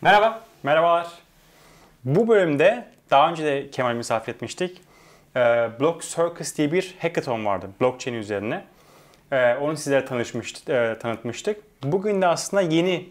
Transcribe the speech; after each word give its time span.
Merhaba. 0.00 0.40
Merhabalar. 0.62 1.06
Bu 2.04 2.28
bölümde 2.28 2.88
daha 3.10 3.30
önce 3.30 3.44
de 3.44 3.70
Kemal 3.70 3.94
misafir 3.94 4.32
etmiştik. 4.32 4.80
Ee, 5.36 5.40
Block 5.80 6.02
Circus 6.02 6.56
diye 6.56 6.72
bir 6.72 6.94
hackathon 7.02 7.46
vardı 7.46 7.66
blockchain 7.80 8.16
üzerine. 8.16 8.64
Ee, 9.32 9.54
onu 9.54 9.76
sizlere 9.76 10.04
tanışmıştık, 10.04 10.68
e, 10.68 10.98
tanıtmıştık. 11.02 11.62
Bugün 11.82 12.22
de 12.22 12.26
aslında 12.26 12.60
yeni 12.60 13.08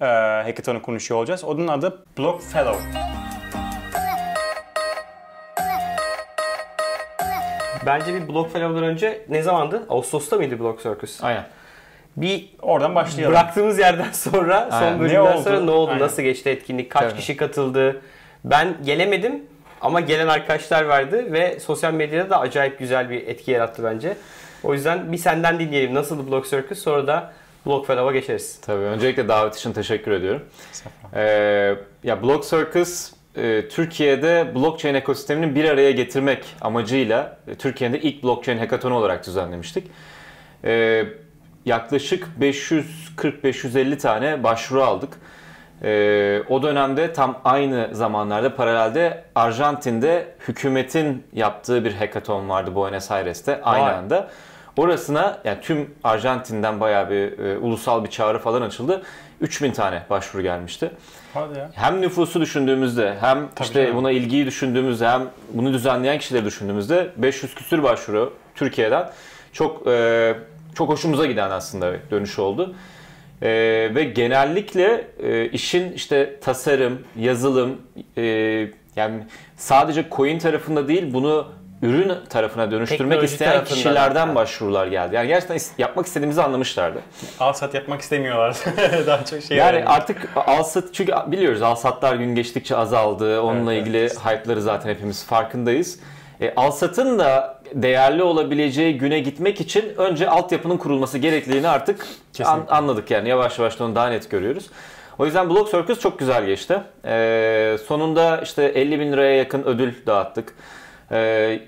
e, 0.00 0.04
hackathon'u 0.44 0.82
konuşuyor 0.82 1.20
olacağız. 1.20 1.44
Onun 1.44 1.68
adı 1.68 2.04
Block 2.18 2.42
Fellow. 2.42 2.84
Bence 7.86 8.14
bir 8.14 8.28
Block 8.28 8.52
Fellow'dan 8.52 8.84
önce 8.84 9.24
ne 9.28 9.42
zamandı? 9.42 9.86
Ağustos'ta 9.88 10.36
mıydı 10.36 10.58
Block 10.60 10.82
Circus? 10.82 11.24
Aynen. 11.24 11.44
Bir 12.20 12.48
Oradan 12.62 12.94
başlayalım. 12.94 13.32
bıraktığımız 13.34 13.78
yerden 13.78 14.12
sonra, 14.12 14.68
Aynen. 14.70 14.90
son 14.90 15.00
bölümden 15.00 15.24
Ne 15.24 15.28
oldu? 15.28 15.42
sonra 15.42 15.60
ne 15.60 15.70
oldu? 15.70 15.90
Aynen. 15.90 16.02
Nasıl 16.04 16.22
geçti 16.22 16.50
etkinlik? 16.50 16.90
Kaç 16.90 17.02
Tabii. 17.02 17.16
kişi 17.20 17.36
katıldı? 17.36 18.00
Ben 18.44 18.74
gelemedim 18.84 19.42
ama 19.80 20.00
gelen 20.00 20.28
arkadaşlar 20.28 20.84
vardı 20.84 21.32
ve 21.32 21.60
sosyal 21.60 21.92
medyada 21.92 22.30
da 22.30 22.40
acayip 22.40 22.78
güzel 22.78 23.10
bir 23.10 23.26
etki 23.26 23.50
yarattı 23.50 23.84
bence. 23.84 24.16
O 24.64 24.74
yüzden 24.74 25.12
bir 25.12 25.16
senden 25.16 25.58
dinleyelim. 25.60 25.94
Nasıldı 25.94 26.30
Block 26.30 26.50
Circus? 26.50 26.78
Sonra 26.78 27.06
da 27.06 27.32
Block 27.66 27.86
Fellow'a 27.86 28.12
geçeriz. 28.12 28.58
Tabii 28.66 28.82
öncelikle 28.84 29.28
davet 29.28 29.56
için 29.56 29.72
teşekkür 29.72 30.10
ediyorum. 30.12 30.42
Ee, 31.14 31.74
ya 32.04 32.22
Block 32.22 32.44
Circus 32.50 33.12
e, 33.36 33.68
Türkiye'de 33.68 34.54
blockchain 34.54 34.94
ekosistemini 34.94 35.54
bir 35.54 35.64
araya 35.64 35.90
getirmek 35.90 36.44
amacıyla 36.60 37.36
e, 37.48 37.54
Türkiye'de 37.54 38.00
ilk 38.00 38.22
blockchain 38.22 38.58
hackathon 38.58 38.90
olarak 38.90 39.26
düzenlemiştik. 39.26 39.86
Ee, 40.64 41.04
yaklaşık 41.64 42.28
540-550 42.40 43.98
tane 43.98 44.42
başvuru 44.44 44.82
aldık. 44.82 45.12
Ee, 45.82 46.42
o 46.48 46.62
dönemde 46.62 47.12
tam 47.12 47.40
aynı 47.44 47.88
zamanlarda 47.92 48.56
paralelde 48.56 49.24
Arjantin'de 49.34 50.34
hükümetin 50.48 51.24
yaptığı 51.32 51.84
bir 51.84 51.94
hackathon 51.94 52.48
vardı 52.48 52.74
Buenos 52.74 53.10
Aires'te 53.10 53.62
aynı 53.62 53.84
Vay. 53.84 53.94
anda. 53.94 54.30
Orasına 54.76 55.38
yani 55.44 55.58
tüm 55.60 55.94
Arjantin'den 56.04 56.80
bayağı 56.80 57.10
bir 57.10 57.38
e, 57.38 57.58
ulusal 57.58 58.04
bir 58.04 58.10
çağrı 58.10 58.38
falan 58.38 58.62
açıldı. 58.62 59.02
3000 59.40 59.72
tane 59.72 60.02
başvuru 60.10 60.42
gelmişti. 60.42 60.90
Hadi 61.34 61.58
ya. 61.58 61.70
Hem 61.74 62.00
nüfusu 62.00 62.40
düşündüğümüzde 62.40 63.16
hem 63.20 63.48
Tabii 63.54 63.66
işte 63.66 63.82
canım. 63.82 63.96
buna 63.96 64.10
ilgiyi 64.10 64.46
düşündüğümüzde 64.46 65.08
hem 65.08 65.22
bunu 65.52 65.72
düzenleyen 65.72 66.18
kişileri 66.18 66.44
düşündüğümüzde 66.44 67.10
500 67.16 67.54
küsür 67.54 67.82
başvuru 67.82 68.32
Türkiye'den 68.54 69.10
çok 69.52 69.86
e, 69.86 70.34
çok 70.74 70.88
hoşumuza 70.88 71.26
giden 71.26 71.50
aslında 71.50 71.92
dönüş 72.10 72.38
oldu. 72.38 72.74
E, 73.42 73.48
ve 73.94 74.04
genellikle 74.04 75.06
e, 75.22 75.46
işin 75.48 75.92
işte 75.92 76.40
tasarım, 76.40 76.98
yazılım 77.16 77.76
e, 78.16 78.22
yani 78.96 79.24
sadece 79.56 80.04
coin 80.16 80.38
tarafında 80.38 80.88
değil 80.88 81.14
bunu 81.14 81.48
ürün 81.82 82.12
tarafına 82.28 82.70
dönüştürmek 82.70 83.10
Teknoloji 83.10 83.32
isteyen 83.32 83.64
kişilerden 83.64 84.26
Evet. 84.26 84.36
başvurular 84.36 84.86
geldi. 84.86 85.14
Yani 85.14 85.28
gerçekten 85.28 85.58
yapmak 85.78 86.06
istediğimizi 86.06 86.42
anlamışlardı. 86.42 87.00
Al 87.40 87.52
sat 87.52 87.74
yapmak 87.74 88.00
istemiyorlar. 88.00 88.56
Daha 89.06 89.24
çok 89.24 89.42
şey 89.42 89.56
Yani 89.56 89.70
öğrendim. 89.70 89.90
artık 89.90 90.28
alsat 90.36 90.84
çünkü 90.92 91.12
biliyoruz 91.26 91.62
alsatlar 91.62 92.14
gün 92.14 92.34
geçtikçe 92.34 92.76
azaldı. 92.76 93.40
Onunla 93.40 93.72
Evet, 93.74 93.82
ilgili 93.82 94.08
hype'ları 94.08 94.62
zaten 94.62 94.90
hepimiz 94.90 95.24
farkındayız. 95.24 96.00
E, 96.40 96.54
alsatın 96.56 97.18
da 97.18 97.59
değerli 97.74 98.22
olabileceği 98.22 98.98
güne 98.98 99.20
gitmek 99.20 99.60
için 99.60 99.84
önce 99.96 100.28
altyapının 100.30 100.76
kurulması 100.76 101.18
gerekliliğini 101.18 101.68
artık 101.68 102.06
an- 102.44 102.66
anladık 102.68 103.10
yani 103.10 103.28
yavaş 103.28 103.58
yavaş 103.58 103.80
onu 103.80 103.94
daha 103.94 104.08
net 104.08 104.30
görüyoruz. 104.30 104.70
O 105.18 105.24
yüzden 105.26 105.50
Block 105.50 105.70
Circus 105.70 106.00
çok 106.00 106.18
güzel 106.18 106.46
geçti. 106.46 106.80
E, 107.04 107.76
sonunda 107.86 108.40
işte 108.40 108.64
50 108.64 109.00
bin 109.00 109.12
liraya 109.12 109.36
yakın 109.36 109.62
ödül 109.62 109.92
dağıttık. 110.06 110.54
E, 111.12 111.18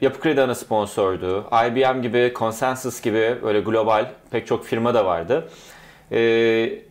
Yapı 0.01 0.21
Kredi 0.21 0.43
ana 0.43 0.55
sponsordu. 0.55 1.45
IBM 1.67 2.03
gibi, 2.03 2.33
Consensus 2.39 3.01
gibi 3.01 3.37
böyle 3.43 3.61
global 3.61 4.07
pek 4.31 4.47
çok 4.47 4.65
firma 4.67 4.95
da 4.95 5.05
vardı. 5.05 5.49
E, 6.13 6.19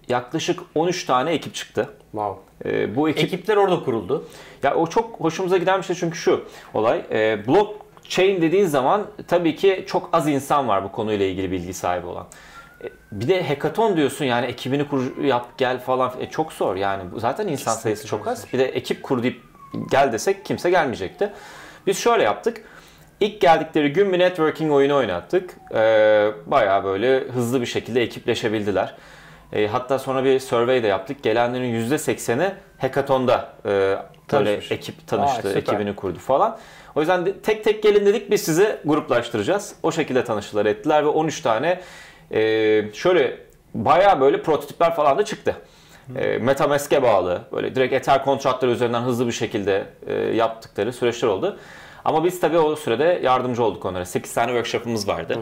yaklaşık 0.08 0.60
13 0.76 1.06
tane 1.06 1.32
ekip 1.32 1.56
çıktı. 1.56 1.90
Wow. 2.12 2.42
E, 2.70 2.96
bu 2.96 3.10
ekip 3.10 3.24
Ekipler 3.24 3.58
orada 3.58 3.84
kuruldu. 3.84 4.28
ya 4.64 4.76
o 4.76 4.88
çok 4.88 5.20
hoşumuza 5.20 5.58
giden 5.58 5.78
bir 5.80 5.86
şey 5.86 5.96
çünkü 5.96 6.18
şu 6.18 6.44
olay. 6.74 7.02
E, 7.12 7.48
blockchain 8.02 8.42
dediğin 8.42 8.66
zaman 8.66 9.08
tabii 9.28 9.56
ki 9.56 9.84
çok 9.88 10.10
az 10.14 10.28
insan 10.28 10.68
var 10.68 10.84
bu 10.84 10.92
konuyla 10.92 11.26
ilgili 11.26 11.52
bilgi 11.52 11.74
sahibi 11.74 12.08
olan. 12.08 12.28
E, 12.84 12.88
bir 13.12 13.28
de 13.28 13.48
hackathon 13.48 13.98
diyorsun 13.98 14.26
yani 14.26 14.46
ekibini 14.46 14.88
kur 14.88 15.24
yap 15.24 15.46
gel 15.58 15.80
falan 15.80 16.12
e, 16.20 16.30
çok 16.30 16.54
zor 16.54 16.76
yani 16.76 17.04
zaten 17.18 17.48
insan 17.48 17.56
Kesinlikle 17.58 17.82
sayısı 17.82 18.08
çok 18.08 18.20
çok 18.20 18.28
az. 18.28 18.46
Bir 18.54 18.60
de 18.60 18.66
ekip 18.66 19.04
kur 19.04 19.24
deyip 19.24 19.42
gel 19.92 20.12
desek 20.12 20.46
kimse 20.46 20.70
gelmeyecekti. 20.70 21.32
Biz 21.88 21.98
şöyle 21.98 22.24
yaptık. 22.24 22.64
İlk 23.20 23.42
geldikleri 23.42 23.94
gün 23.94 24.14
bir 24.14 24.20
networking 24.20 24.72
oyunu 24.72 24.96
oynattık. 24.96 25.56
Ee, 25.74 26.32
bayağı 26.46 26.84
böyle 26.84 27.20
hızlı 27.20 27.62
bir 27.62 27.66
şekilde 27.66 28.02
ekipleşebildiler. 28.02 28.96
Ee, 29.54 29.68
hatta 29.68 30.00
sonra 30.00 30.24
bir 30.24 30.40
survey 30.40 30.84
de 30.84 30.88
yaptık. 30.88 31.24
Gelenlerin 31.24 31.90
%80'i 31.90 32.54
hackathon'da 32.78 33.50
e, 33.66 33.98
böyle 34.34 34.54
ekip 34.54 35.08
tanıştı, 35.08 35.38
Aa, 35.38 35.42
süper. 35.42 35.56
ekibini 35.56 35.96
kurdu 35.96 36.20
falan. 36.20 36.58
O 36.96 37.00
yüzden 37.00 37.26
de 37.26 37.40
tek 37.40 37.64
tek 37.64 37.84
gelin 37.84 38.06
dedik 38.06 38.32
biz 38.32 38.42
sizi 38.42 38.78
gruplaştıracağız. 38.86 39.76
O 39.84 39.92
şekilde 39.92 40.24
tanıştılar 40.24 40.66
ettiler 40.66 41.04
ve 41.04 41.08
13 41.08 41.42
tane 41.42 41.82
e, 42.32 42.94
şöyle 42.94 43.38
bayağı 43.74 44.22
böyle 44.22 44.42
prototipler 44.42 44.96
falan 44.96 45.18
da 45.18 45.26
çıktı. 45.26 45.56
E, 46.16 46.38
Metamask'e 46.38 47.04
bağlı 47.04 47.42
böyle 47.52 47.76
direkt 47.76 47.94
Ether 47.94 48.24
kontratları 48.24 48.72
üzerinden 48.72 49.02
hızlı 49.02 49.28
bir 49.28 49.32
şekilde 49.32 49.86
e, 50.08 50.14
yaptıkları 50.14 50.94
süreçler 50.94 51.30
oldu. 51.30 51.60
Ama 52.06 52.24
biz 52.24 52.40
tabii 52.40 52.58
o 52.58 52.76
sürede 52.76 53.20
yardımcı 53.24 53.64
olduk 53.64 53.86
onlara. 53.86 54.06
8 54.06 54.34
tane 54.34 54.48
workshop'ımız 54.48 55.08
vardı. 55.08 55.40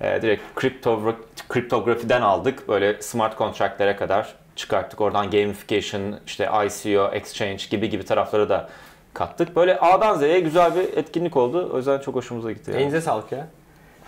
E, 0.00 0.22
direkt 0.22 0.42
kripto, 0.54 1.14
kriptografiden 1.48 2.22
aldık. 2.22 2.68
Böyle 2.68 3.02
smart 3.02 3.38
contract'lere 3.38 3.96
kadar 3.96 4.34
çıkarttık. 4.56 5.00
Oradan 5.00 5.30
gamification, 5.30 6.18
işte 6.26 6.50
ICO, 6.66 7.10
exchange 7.12 7.62
gibi 7.70 7.90
gibi 7.90 8.04
tarafları 8.04 8.48
da 8.48 8.68
kattık. 9.14 9.56
Böyle 9.56 9.78
A'dan 9.80 10.18
Z'ye 10.18 10.40
güzel 10.40 10.74
bir 10.74 10.96
etkinlik 10.96 11.36
oldu. 11.36 11.70
O 11.72 11.76
yüzden 11.76 11.98
çok 11.98 12.14
hoşumuza 12.14 12.52
gitti. 12.52 12.70
Yani. 12.70 12.80
Elinize 12.80 13.00
sağlık 13.00 13.32
ya. 13.32 13.48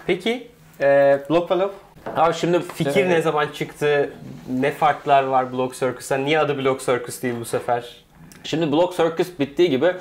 Peki 0.06 0.48
e, 0.80 1.20
Block 1.30 1.48
Fellow 1.48 1.74
Abi 2.16 2.34
şimdi 2.34 2.60
fikir 2.60 3.04
e, 3.04 3.08
ne 3.08 3.22
zaman 3.22 3.46
çıktı? 3.46 4.12
Ne 4.50 4.70
farklar 4.70 5.22
var 5.22 5.52
Block 5.52 5.74
Circus'ta? 5.74 6.16
Niye 6.16 6.38
adı 6.38 6.58
Block 6.58 6.80
Circus 6.80 7.22
değil 7.22 7.34
bu 7.40 7.44
sefer? 7.44 7.96
Şimdi 8.44 8.72
Block 8.72 8.96
Circus 8.96 9.28
bittiği 9.38 9.70
gibi 9.70 9.94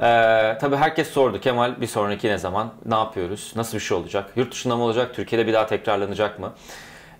e, 0.00 0.58
tabii 0.60 0.76
herkes 0.76 1.10
sordu 1.10 1.40
Kemal 1.40 1.80
bir 1.80 1.86
sonraki 1.86 2.28
ne 2.28 2.38
zaman? 2.38 2.72
Ne 2.86 2.94
yapıyoruz? 2.94 3.52
Nasıl 3.56 3.78
bir 3.78 3.82
şey 3.82 3.96
olacak? 3.96 4.30
Yurt 4.36 4.52
dışında 4.52 4.76
mı 4.76 4.82
olacak? 4.82 5.14
Türkiye'de 5.14 5.46
bir 5.46 5.52
daha 5.52 5.66
tekrarlanacak 5.66 6.38
mı? 6.38 6.52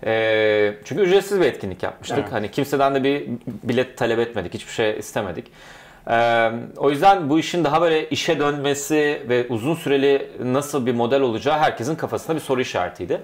E, 0.05 0.73
çünkü 0.85 1.01
ücretsiz 1.01 1.39
bir 1.39 1.45
etkinlik 1.45 1.83
yapmıştık. 1.83 2.19
Evet. 2.21 2.31
Hani 2.31 2.51
kimseden 2.51 2.95
de 2.95 3.03
bir 3.03 3.27
bilet 3.63 3.97
talep 3.97 4.19
etmedik. 4.19 4.53
Hiçbir 4.53 4.71
şey 4.71 4.99
istemedik. 4.99 5.47
E, 6.09 6.51
o 6.77 6.89
yüzden 6.89 7.29
bu 7.29 7.39
işin 7.39 7.63
daha 7.63 7.81
böyle 7.81 8.09
işe 8.09 8.39
dönmesi 8.39 9.21
ve 9.29 9.47
uzun 9.49 9.75
süreli 9.75 10.31
nasıl 10.43 10.85
bir 10.85 10.93
model 10.93 11.21
olacağı 11.21 11.59
herkesin 11.59 11.95
kafasında 11.95 12.35
bir 12.35 12.41
soru 12.41 12.61
işaretiydi. 12.61 13.21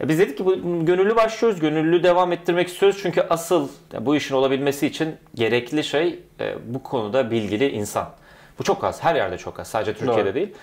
Biz 0.00 0.18
dedik 0.18 0.38
ki 0.38 0.46
bu 0.46 0.86
gönüllü 0.86 1.16
başlıyoruz, 1.16 1.60
gönüllü 1.60 2.02
devam 2.02 2.32
ettirmek 2.32 2.68
istiyoruz. 2.68 2.98
Çünkü 3.02 3.26
asıl 3.30 3.68
bu 4.00 4.16
işin 4.16 4.34
olabilmesi 4.34 4.86
için 4.86 5.16
gerekli 5.34 5.84
şey 5.84 6.18
e, 6.40 6.54
bu 6.66 6.82
konuda 6.82 7.30
bilgili 7.30 7.70
insan. 7.70 8.08
Bu 8.58 8.62
çok 8.62 8.84
az, 8.84 9.04
her 9.04 9.14
yerde 9.14 9.38
çok 9.38 9.60
az, 9.60 9.68
sadece 9.68 9.94
Türkiye'de 9.94 10.24
Doğru. 10.24 10.34
değil. 10.34 10.54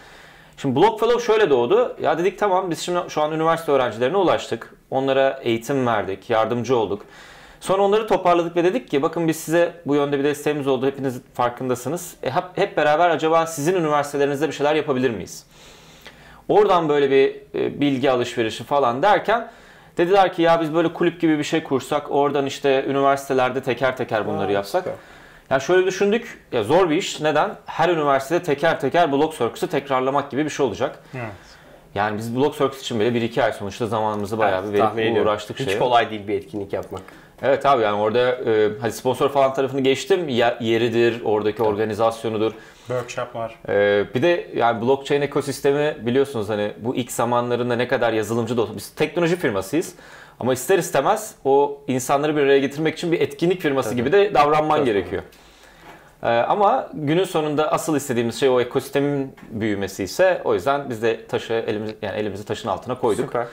Şimdi 0.57 0.75
Block 0.75 0.99
Fellow 0.99 1.25
şöyle 1.25 1.49
doğdu. 1.49 1.97
Ya 2.01 2.17
dedik 2.17 2.39
tamam 2.39 2.71
biz 2.71 2.79
şimdi 2.79 2.99
şu 3.09 3.21
an 3.21 3.31
üniversite 3.31 3.71
öğrencilerine 3.71 4.17
ulaştık. 4.17 4.73
Onlara 4.91 5.39
eğitim 5.43 5.87
verdik, 5.87 6.29
yardımcı 6.29 6.77
olduk. 6.77 7.05
Sonra 7.59 7.81
onları 7.83 8.07
toparladık 8.07 8.55
ve 8.55 8.63
dedik 8.63 8.89
ki 8.89 9.01
bakın 9.01 9.27
biz 9.27 9.37
size 9.37 9.73
bu 9.85 9.95
yönde 9.95 10.19
bir 10.19 10.23
desteğimiz 10.23 10.67
oldu. 10.67 10.85
Hepiniz 10.85 11.21
farkındasınız. 11.33 12.15
E, 12.23 12.31
hep, 12.31 12.43
hep 12.55 12.77
beraber 12.77 13.09
acaba 13.09 13.45
sizin 13.47 13.75
üniversitelerinizde 13.75 14.47
bir 14.47 14.53
şeyler 14.53 14.75
yapabilir 14.75 15.09
miyiz? 15.09 15.45
Oradan 16.47 16.89
böyle 16.89 17.11
bir 17.11 17.35
e, 17.59 17.81
bilgi 17.81 18.11
alışverişi 18.11 18.63
falan 18.63 19.01
derken 19.01 19.51
dediler 19.97 20.33
ki 20.33 20.41
ya 20.41 20.61
biz 20.61 20.73
böyle 20.73 20.93
kulüp 20.93 21.21
gibi 21.21 21.37
bir 21.39 21.43
şey 21.43 21.63
kursak 21.63 22.11
oradan 22.11 22.45
işte 22.45 22.85
üniversitelerde 22.85 23.61
teker 23.61 23.97
teker 23.97 24.27
bunları 24.27 24.47
Aa, 24.47 24.51
yapsak. 24.51 24.83
süper. 24.83 24.97
Ya 25.51 25.59
şöyle 25.59 25.85
düşündük. 25.85 26.39
Ya 26.51 26.63
zor 26.63 26.89
bir 26.89 26.95
iş. 26.95 27.21
Neden? 27.21 27.55
Her 27.65 27.89
üniversitede 27.89 28.43
teker 28.43 28.79
teker 28.79 29.11
Block 29.11 29.37
Circus'u 29.37 29.67
tekrarlamak 29.67 30.31
gibi 30.31 30.45
bir 30.45 30.49
şey 30.49 30.65
olacak. 30.65 30.99
Evet. 31.15 31.31
Yani 31.95 32.17
biz 32.17 32.35
Block 32.35 32.57
Circus 32.57 32.81
için 32.81 32.99
bile 32.99 33.09
1-2 33.09 33.43
ay 33.43 33.53
sonuçta 33.53 33.87
zamanımızı 33.87 34.37
bayağı 34.37 34.63
bir 34.63 34.69
Evet, 34.69 34.79
tahmin 34.79 35.03
verip 35.03 35.25
uğraştık. 35.25 35.59
Hiç 35.59 35.65
şeye. 35.65 35.79
kolay 35.79 36.11
değil 36.11 36.27
bir 36.27 36.33
etkinlik 36.33 36.73
yapmak. 36.73 37.01
Evet 37.41 37.65
abi 37.65 37.83
yani 37.83 38.01
orada 38.01 38.19
e, 38.19 38.69
hadi 38.81 38.91
sponsor 38.91 39.29
falan 39.29 39.53
tarafını 39.53 39.81
geçtim. 39.81 40.29
Yeridir, 40.29 41.21
oradaki 41.25 41.63
organizasyonudur. 41.63 42.51
Workshoplar. 42.87 43.55
Ee, 43.69 44.05
bir 44.15 44.21
de 44.21 44.47
yani 44.55 44.81
blockchain 44.81 45.21
ekosistemi 45.21 45.97
biliyorsunuz 46.01 46.49
hani 46.49 46.71
bu 46.77 46.95
ilk 46.95 47.11
zamanlarında 47.11 47.75
ne 47.75 47.87
kadar 47.87 48.13
yazılımcı 48.13 48.57
da 48.57 48.61
olsa 48.61 48.75
biz 48.75 48.89
teknoloji 48.89 49.35
firmasıyız 49.35 49.95
Ama 50.41 50.53
ister 50.53 50.77
istemez 50.79 51.35
o 51.45 51.81
insanları 51.87 52.35
bir 52.35 52.41
araya 52.41 52.59
getirmek 52.59 52.97
için 52.97 53.11
bir 53.11 53.21
etkinlik 53.21 53.61
firması 53.61 53.89
Tabii. 53.89 53.95
gibi 54.01 54.11
de 54.11 54.33
davranman 54.33 54.77
Tabii. 54.77 54.85
gerekiyor. 54.85 55.23
Ee, 56.23 56.27
ama 56.27 56.89
günün 56.93 57.23
sonunda 57.23 57.71
asıl 57.71 57.95
istediğimiz 57.95 58.39
şey 58.39 58.49
o 58.49 58.61
ekosistemin 58.61 59.35
büyümesi 59.49 60.03
ise 60.03 60.41
o 60.43 60.53
yüzden 60.53 60.89
biz 60.89 61.03
de 61.03 61.25
taşı 61.27 61.53
elimiz 61.53 61.91
yani 62.01 62.17
elimizi 62.19 62.45
taşın 62.45 62.69
altına 62.69 62.99
koyduk. 62.99 63.25
Süper. 63.25 63.45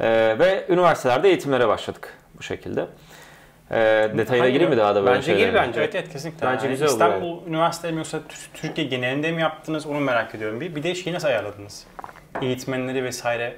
Ee, 0.00 0.36
ve 0.38 0.64
üniversitelerde 0.68 1.28
eğitimlere 1.28 1.68
başladık 1.68 2.14
bu 2.38 2.42
şekilde. 2.42 2.86
Ee, 3.70 4.10
detayına 4.18 4.48
gireyim 4.48 4.70
mi 4.70 4.76
daha 4.76 4.94
da 4.94 5.04
böyle 5.04 5.16
Bence 5.16 5.34
gir 5.34 5.54
bence. 5.54 5.80
Evet 5.80 5.94
evet 5.94 6.12
kesinlikle. 6.12 6.46
Bence 6.46 6.64
Yani 6.66 6.72
güzel 6.72 6.86
İstanbul 6.86 7.46
Üniversitesi 7.46 7.92
mi 7.92 7.98
yoksa 7.98 8.18
Tü- 8.18 8.48
Türkiye 8.54 8.86
genelinde 8.86 9.32
mi 9.32 9.40
yaptınız 9.40 9.86
onu 9.86 10.00
merak 10.00 10.34
ediyorum. 10.34 10.60
Bir, 10.60 10.74
bir 10.74 10.82
de 10.82 10.94
şeyi 10.94 11.14
nasıl 11.14 11.28
ayarladınız? 11.28 11.86
Eğitmenleri 12.42 13.04
vesaire 13.04 13.56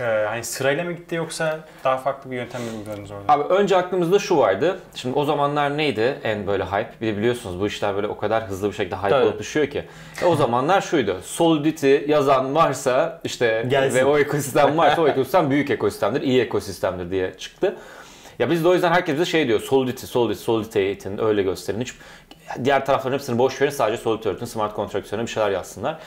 e, 0.00 0.04
hani 0.28 0.44
sırayla 0.44 0.84
mı 0.84 0.92
gitti 0.92 1.14
yoksa 1.14 1.60
daha 1.84 1.96
farklı 1.96 2.30
bir 2.30 2.36
yöntem 2.36 2.62
mi 2.62 2.68
uyguladınız 2.78 3.10
orada? 3.10 3.32
Abi 3.32 3.54
önce 3.54 3.76
aklımızda 3.76 4.18
şu 4.18 4.36
vardı. 4.36 4.80
Şimdi 4.94 5.18
o 5.18 5.24
zamanlar 5.24 5.78
neydi 5.78 6.18
en 6.24 6.46
böyle 6.46 6.64
hype? 6.64 6.90
Bir 7.00 7.06
de 7.06 7.16
biliyorsunuz 7.16 7.60
bu 7.60 7.66
işler 7.66 7.94
böyle 7.94 8.06
o 8.06 8.16
kadar 8.16 8.48
hızlı 8.48 8.68
bir 8.68 8.72
şekilde 8.74 8.96
hype 8.96 9.08
Tabii. 9.08 9.24
olup 9.24 9.38
düşüyor 9.38 9.66
ki. 9.66 9.84
E 10.22 10.24
o 10.24 10.36
zamanlar 10.36 10.80
şuydu. 10.80 11.20
Solidity 11.24 11.96
yazan 12.06 12.54
varsa 12.54 13.20
işte 13.24 13.66
Gelsin. 13.68 13.98
ve 13.98 14.04
o 14.04 14.18
ekosistem 14.18 14.78
varsa 14.78 15.02
o 15.02 15.08
ekosistem 15.08 15.50
büyük 15.50 15.70
ekosistemdir, 15.70 16.22
iyi 16.22 16.40
ekosistemdir 16.42 17.10
diye 17.10 17.34
çıktı. 17.38 17.76
Ya 18.38 18.50
biz 18.50 18.64
de 18.64 18.68
o 18.68 18.74
yüzden 18.74 18.92
herkes 18.92 19.14
bize 19.14 19.24
şey 19.24 19.48
diyor. 19.48 19.60
Solidity, 19.60 20.06
Solidity, 20.06 20.44
Solidity 20.44 20.78
eğitin, 20.78 21.18
öyle 21.18 21.42
gösterin. 21.42 21.80
Hiç 21.80 21.94
diğer 22.64 22.86
tarafların 22.86 23.14
hepsini 23.14 23.38
boş 23.38 23.60
verin. 23.60 23.70
Sadece 23.70 24.02
Solidity 24.02 24.28
öğretin, 24.28 24.46
smart 24.46 24.76
contract 24.76 25.06
üzerine 25.06 25.26
bir 25.26 25.30
şeyler 25.30 25.50
yazsınlar. 25.50 25.98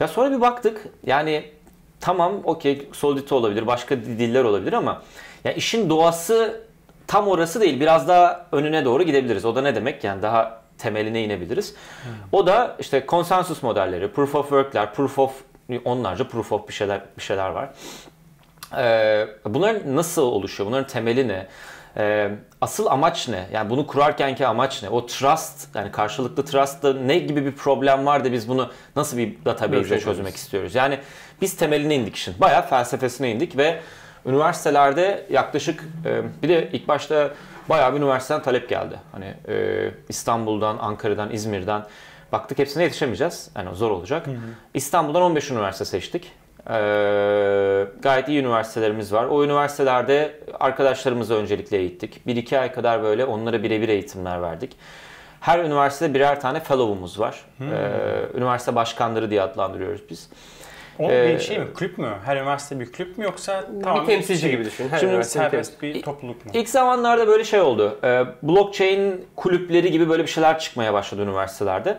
Ya 0.00 0.08
sonra 0.08 0.30
bir 0.36 0.40
baktık. 0.40 0.86
Yani 1.06 1.44
tamam 2.00 2.32
okey 2.44 2.88
Solidity 2.92 3.34
olabilir, 3.34 3.66
başka 3.66 3.96
diller 3.96 4.44
olabilir 4.44 4.72
ama 4.72 5.02
ya 5.44 5.52
işin 5.52 5.90
doğası 5.90 6.60
tam 7.06 7.28
orası 7.28 7.60
değil. 7.60 7.80
Biraz 7.80 8.08
daha 8.08 8.46
önüne 8.52 8.84
doğru 8.84 9.02
gidebiliriz. 9.02 9.44
O 9.44 9.54
da 9.54 9.62
ne 9.62 9.74
demek? 9.74 10.04
Yani 10.04 10.22
daha 10.22 10.60
temeline 10.78 11.24
inebiliriz. 11.24 11.74
O 12.32 12.46
da 12.46 12.76
işte 12.78 13.06
konsensus 13.06 13.62
modelleri, 13.62 14.12
proof 14.12 14.34
of 14.34 14.48
work'ler, 14.48 14.94
proof 14.94 15.18
of 15.18 15.32
onlarca 15.84 16.28
proof 16.28 16.52
of 16.52 16.68
bir 16.68 16.72
şeyler 16.72 17.00
bir 17.18 17.22
şeyler 17.22 17.50
var. 17.50 17.68
Ee, 18.78 19.28
bunların 19.44 19.96
nasıl 19.96 20.22
oluşuyor? 20.22 20.66
Bunların 20.70 20.86
temeli 20.86 21.28
ne? 21.28 21.46
Ee, 21.96 22.30
asıl 22.60 22.86
amaç 22.86 23.28
ne? 23.28 23.46
Yani 23.52 23.70
bunu 23.70 23.86
kurarkenki 23.86 24.46
amaç 24.46 24.82
ne? 24.82 24.88
O 24.88 25.06
trust, 25.06 25.76
yani 25.76 25.92
karşılıklı 25.92 26.44
trust'ta 26.44 26.94
ne 26.94 27.18
gibi 27.18 27.46
bir 27.46 27.52
problem 27.52 28.06
var 28.06 28.24
da 28.24 28.32
biz 28.32 28.48
bunu 28.48 28.70
nasıl 28.96 29.16
bir 29.16 29.44
database'e 29.44 29.80
Ölçeği 29.80 30.00
çözmek 30.00 30.36
istiyoruz? 30.36 30.74
Yani 30.74 30.98
biz 31.40 31.56
temeline 31.56 31.94
indik 31.94 32.16
işin. 32.16 32.34
Bayağı 32.40 32.66
felsefesine 32.66 33.30
indik 33.30 33.56
ve 33.56 33.80
üniversitelerde 34.26 35.26
yaklaşık 35.30 35.84
e, 36.04 36.22
bir 36.42 36.48
de 36.48 36.68
ilk 36.72 36.88
başta 36.88 37.30
bayağı 37.68 37.92
bir 37.92 37.98
üniversiteden 37.98 38.42
talep 38.42 38.68
geldi. 38.68 38.96
Hani 39.12 39.34
e, 39.48 39.90
İstanbul'dan, 40.08 40.78
Ankara'dan, 40.78 41.30
İzmir'den 41.30 41.84
baktık 42.32 42.58
hepsine 42.58 42.82
yetişemeyeceğiz. 42.82 43.50
Yani 43.56 43.76
zor 43.76 43.90
olacak. 43.90 44.26
İstanbul'dan 44.74 45.22
15 45.22 45.50
üniversite 45.50 45.84
seçtik. 45.84 46.32
Ee, 46.68 47.86
gayet 48.02 48.28
iyi 48.28 48.40
üniversitelerimiz 48.40 49.12
var. 49.12 49.24
O 49.24 49.44
üniversitelerde 49.44 50.40
arkadaşlarımızı 50.60 51.34
öncelikle 51.34 51.76
eğittik. 51.76 52.20
1-2 52.26 52.58
ay 52.58 52.72
kadar 52.72 53.02
böyle 53.02 53.24
onlara 53.24 53.62
birebir 53.62 53.88
eğitimler 53.88 54.42
verdik. 54.42 54.76
Her 55.40 55.58
üniversitede 55.58 56.14
birer 56.14 56.40
tane 56.40 56.60
fellow'umuz 56.60 57.20
var. 57.20 57.44
Ee, 57.60 57.64
üniversite 58.38 58.74
başkanları 58.74 59.30
diye 59.30 59.42
adlandırıyoruz 59.42 60.00
biz. 60.10 60.30
O 60.98 61.10
Ee, 61.10 61.34
bir 61.34 61.38
şey 61.40 61.58
mi? 61.58 61.72
Kulüp 61.74 61.98
mü? 61.98 62.12
Her 62.24 62.36
üniversite 62.36 62.80
bir 62.80 62.92
kulüp 62.92 63.18
mü 63.18 63.24
yoksa 63.24 63.64
bir 63.70 64.06
temsilci 64.06 64.50
gibi 64.50 64.64
düşün. 64.64 64.88
Her 64.88 64.98
Şimdi 64.98 65.24
serbest 65.24 65.82
bir 65.82 66.02
topluluk 66.02 66.46
mu? 66.46 66.52
İlk 66.54 66.68
zamanlarda 66.68 67.26
böyle 67.26 67.44
şey 67.44 67.60
oldu. 67.60 67.98
Ee, 68.04 68.24
blockchain 68.42 69.26
kulüpleri 69.36 69.90
gibi 69.90 70.08
böyle 70.08 70.22
bir 70.22 70.28
şeyler 70.28 70.58
çıkmaya 70.58 70.92
başladı 70.92 71.22
üniversitelerde. 71.22 71.98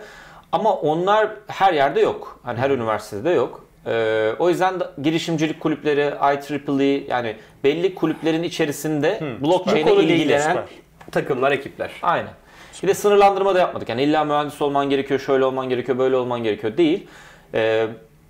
Ama 0.51 0.73
onlar 0.73 1.29
her 1.47 1.73
yerde 1.73 1.99
yok. 1.99 2.39
Hani 2.43 2.59
her 2.59 2.69
üniversitede 2.69 3.29
yok. 3.29 3.65
Ee, 3.85 4.31
o 4.39 4.49
yüzden 4.49 4.79
de 4.79 4.83
girişimcilik 5.03 5.59
kulüpleri, 5.59 6.01
IEEE 6.01 7.03
yani 7.07 7.35
belli 7.63 7.95
kulüplerin 7.95 8.43
içerisinde 8.43 9.21
Bu 9.41 9.47
blockchain'e 9.47 9.93
ilgilenen 9.93 10.57
takımlar, 11.11 11.51
ekipler. 11.51 11.91
Aynen. 12.01 12.29
Bir 12.83 12.87
de 12.87 12.93
sınırlandırma 12.93 13.55
da 13.55 13.59
yapmadık. 13.59 13.89
Yani 13.89 14.03
illa 14.03 14.23
mühendis 14.23 14.61
olman 14.61 14.89
gerekiyor, 14.89 15.19
şöyle 15.19 15.45
olman 15.45 15.69
gerekiyor, 15.69 15.97
böyle 15.97 16.15
olman 16.15 16.43
gerekiyor 16.43 16.77
değil. 16.77 17.07
Ee, 17.53 17.87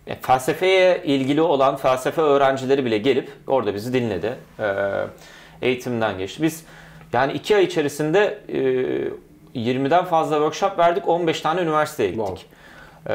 ya 0.07 0.18
felsefeye 0.21 1.01
ilgili 1.06 1.42
olan 1.42 1.75
felsefe 1.75 2.21
öğrencileri 2.21 2.86
bile 2.86 2.97
gelip 2.97 3.30
orada 3.47 3.74
bizi 3.74 3.94
dinledi. 3.94 4.33
Ee, 4.59 4.74
eğitimden 5.62 6.18
geçti. 6.18 6.44
Biz 6.44 6.65
yani 7.13 7.33
iki 7.33 7.56
ay 7.56 7.63
içerisinde 7.63 8.39
e, 8.50 9.59
20'den 9.59 10.06
fazla 10.06 10.36
workshop 10.36 10.80
verdik. 10.80 11.07
15 11.07 11.42
tane 11.42 11.62
üniversiteye 11.62 12.09
gittik. 12.09 12.27
Wow. 12.27 12.44
Ee, 13.07 13.13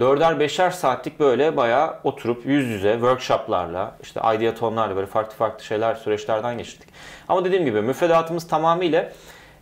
dörder 0.00 0.40
beşer 0.40 0.70
saatlik 0.70 1.20
böyle 1.20 1.56
bayağı 1.56 1.94
oturup 2.04 2.46
yüz 2.46 2.66
yüze 2.66 2.92
workshoplarla 2.92 3.96
işte 4.02 4.20
ideatonlarla 4.36 4.96
böyle 4.96 5.06
farklı 5.06 5.36
farklı 5.36 5.64
şeyler 5.64 5.94
süreçlerden 5.94 6.58
geçirdik. 6.58 6.88
Ama 7.28 7.44
dediğim 7.44 7.64
gibi 7.64 7.82
müfredatımız 7.82 8.48
tamamıyla 8.48 9.12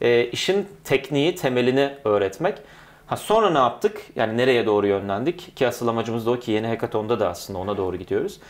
e, 0.01 0.25
işin 0.25 0.69
tekniği 0.85 1.35
temelini 1.35 1.95
öğretmek. 2.05 2.59
Ha 3.07 3.17
sonra 3.17 3.51
ne 3.51 3.59
yaptık? 3.59 4.03
Yani 4.17 4.37
nereye 4.37 4.67
doğru 4.67 4.87
yönlendik? 4.87 5.57
Ki 5.57 5.69
asıl 5.69 5.89
amacımız 5.89 6.27
da 6.27 6.31
o 6.31 6.39
ki 6.39 6.53
yeni 6.53 6.67
hackathon'da 6.67 7.21
da 7.21 7.29
aslında 7.29 7.59
ona 7.59 7.77
doğru 7.77 7.97
gidiyoruz. 7.97 8.41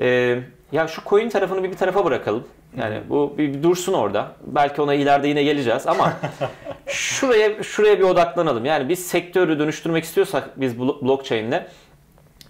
Ee, 0.00 0.38
ya 0.72 0.88
şu 0.88 1.02
coin 1.08 1.28
tarafını 1.28 1.62
bir, 1.62 1.70
bir 1.70 1.76
tarafa 1.76 2.04
bırakalım. 2.04 2.44
Yani 2.76 3.00
bu 3.08 3.34
bir, 3.38 3.54
bir 3.54 3.62
dursun 3.62 3.92
orada. 3.92 4.32
Belki 4.46 4.82
ona 4.82 4.94
ileride 4.94 5.28
yine 5.28 5.42
geleceğiz 5.42 5.86
ama 5.86 6.12
şuraya 6.86 7.62
şuraya 7.62 7.98
bir 7.98 8.04
odaklanalım. 8.04 8.64
Yani 8.64 8.88
biz 8.88 9.06
sektörü 9.06 9.58
dönüştürmek 9.58 10.04
istiyorsak 10.04 10.60
biz 10.60 10.74
blo- 10.76 11.02
blockchain'le 11.08 11.62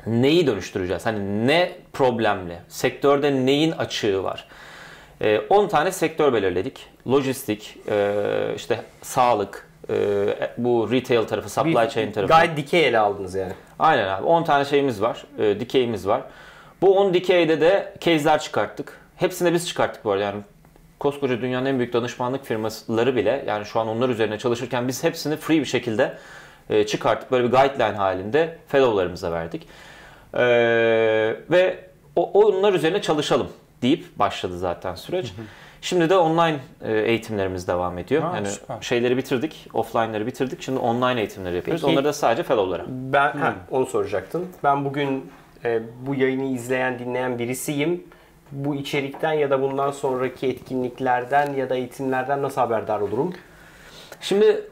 neyi 0.06 0.46
dönüştüreceğiz? 0.46 1.06
Hani 1.06 1.46
ne 1.46 1.72
problemli? 1.92 2.58
Sektörde 2.68 3.32
neyin 3.46 3.70
açığı 3.72 4.22
var? 4.24 4.46
Ee, 5.22 5.38
10 5.38 5.68
tane 5.68 5.92
sektör 5.92 6.32
belirledik. 6.32 6.86
Lojistik, 7.08 7.76
e, 7.90 8.14
işte 8.56 8.80
sağlık, 9.02 9.68
e, 9.90 9.94
bu 10.58 10.88
retail 10.92 11.22
tarafı, 11.26 11.48
supply 11.50 11.74
Bir- 11.74 11.88
chain 11.88 12.12
tarafı. 12.12 12.32
Gayet 12.32 12.56
dikey 12.56 12.86
ele 12.86 12.98
aldınız 12.98 13.34
yani. 13.34 13.52
Aynen 13.78 14.08
abi. 14.08 14.24
10 14.24 14.44
tane 14.44 14.64
şeyimiz 14.64 15.02
var. 15.02 15.24
E, 15.38 15.60
dikeyimiz 15.60 16.06
var. 16.08 16.22
Bu 16.82 16.98
10 16.98 17.14
dikeyde 17.14 17.60
de 17.60 17.94
case'ler 18.00 18.40
çıkarttık. 18.40 18.99
Hepsini 19.20 19.52
biz 19.52 19.68
çıkarttık 19.68 20.04
bu 20.04 20.10
arada. 20.10 20.24
Yani 20.24 20.40
koskoca 20.98 21.40
dünyanın 21.40 21.66
en 21.66 21.78
büyük 21.78 21.92
danışmanlık 21.92 22.44
firmaları 22.44 23.16
bile 23.16 23.44
yani 23.46 23.64
şu 23.64 23.80
an 23.80 23.88
onlar 23.88 24.08
üzerine 24.08 24.38
çalışırken 24.38 24.88
biz 24.88 25.04
hepsini 25.04 25.36
free 25.36 25.60
bir 25.60 25.64
şekilde 25.64 26.18
e, 26.70 26.86
çıkarttık. 26.86 27.30
Böyle 27.30 27.44
bir 27.44 27.50
guideline 27.50 27.96
halinde 27.96 28.58
fellow'larımıza 28.68 29.32
verdik. 29.32 29.68
E, 30.34 30.40
ve 31.50 31.84
o, 32.16 32.30
onlar 32.30 32.72
üzerine 32.72 33.02
çalışalım 33.02 33.48
deyip 33.82 34.18
başladı 34.18 34.58
zaten 34.58 34.94
süreç. 34.94 35.32
Şimdi 35.80 36.10
de 36.10 36.16
online 36.16 36.56
e, 36.82 36.92
eğitimlerimiz 36.92 37.68
devam 37.68 37.98
ediyor. 37.98 38.22
Ha, 38.22 38.32
yani 38.34 38.48
süper. 38.48 38.76
şeyleri 38.80 39.16
bitirdik, 39.16 39.68
offline'ları 39.74 40.26
bitirdik. 40.26 40.62
Şimdi 40.62 40.78
online 40.78 41.20
eğitimleri 41.20 41.56
yapıyoruz. 41.56 41.82
Peki- 41.82 41.92
Onları 41.92 42.04
da 42.04 42.12
sadece 42.12 42.42
fellow'lara. 42.42 42.84
Ben 42.88 43.32
ha, 43.38 43.54
onu 43.70 43.86
soracaktım. 43.86 44.48
Ben 44.64 44.84
bugün 44.84 45.30
e, 45.64 45.80
bu 46.06 46.14
yayını 46.14 46.44
izleyen, 46.44 46.98
dinleyen 46.98 47.38
birisiyim. 47.38 48.04
Bu 48.52 48.74
içerikten 48.74 49.32
ya 49.32 49.50
da 49.50 49.62
bundan 49.62 49.90
sonraki 49.90 50.46
etkinliklerden 50.46 51.54
ya 51.54 51.70
da 51.70 51.74
eğitimlerden 51.74 52.42
nasıl 52.42 52.60
haberdar 52.60 53.00
olurum? 53.00 53.34
Şimdi 54.20 54.64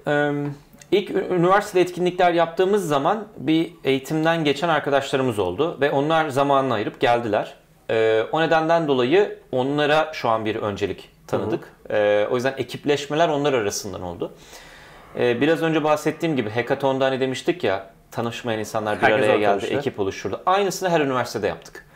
ilk 0.92 1.11
üniversitede 1.11 1.80
etkinlikler 1.80 2.32
yaptığımız 2.32 2.88
zaman 2.88 3.26
bir 3.37 3.73
eğitimden 3.85 4.44
geçen 4.44 4.68
arkadaşlarımız 4.68 5.38
oldu 5.38 5.78
ve 5.80 5.90
onlar 5.90 6.28
zamanını 6.28 6.75
ayırıp 6.75 7.00
geldiler. 7.00 7.54
O 8.32 8.40
nedenden 8.40 8.88
dolayı 8.88 9.38
onlara 9.52 10.11
şu 10.12 10.28
an 10.28 10.44
bir 10.44 10.56
öncelik 10.56 11.11
tanıdık. 11.26 11.73
O 12.30 12.35
yüzden 12.35 12.54
ekipleşmeler 12.56 13.28
onlar 13.28 13.52
arasından 13.52 14.02
oldu. 14.02 14.32
Biraz 15.16 15.62
önce 15.62 15.85
bahsettiğim 15.85 16.37
gibi 16.37 16.50
hackathon'da 16.50 17.04
hani 17.04 17.20
demiştik 17.20 17.64
ya 17.64 17.90
tanışmayan 18.11 18.61
insanlar 18.61 18.97
bir 18.97 19.02
Herkes 19.02 19.18
araya 19.18 19.38
geldi, 19.38 19.61
tanıştı. 19.61 19.75
ekip 19.78 20.00
oluşturdu. 20.00 20.40
Aynısını 20.47 20.88
her 20.88 21.00
üniversitede 21.00 21.47
yaptık. 21.47 21.87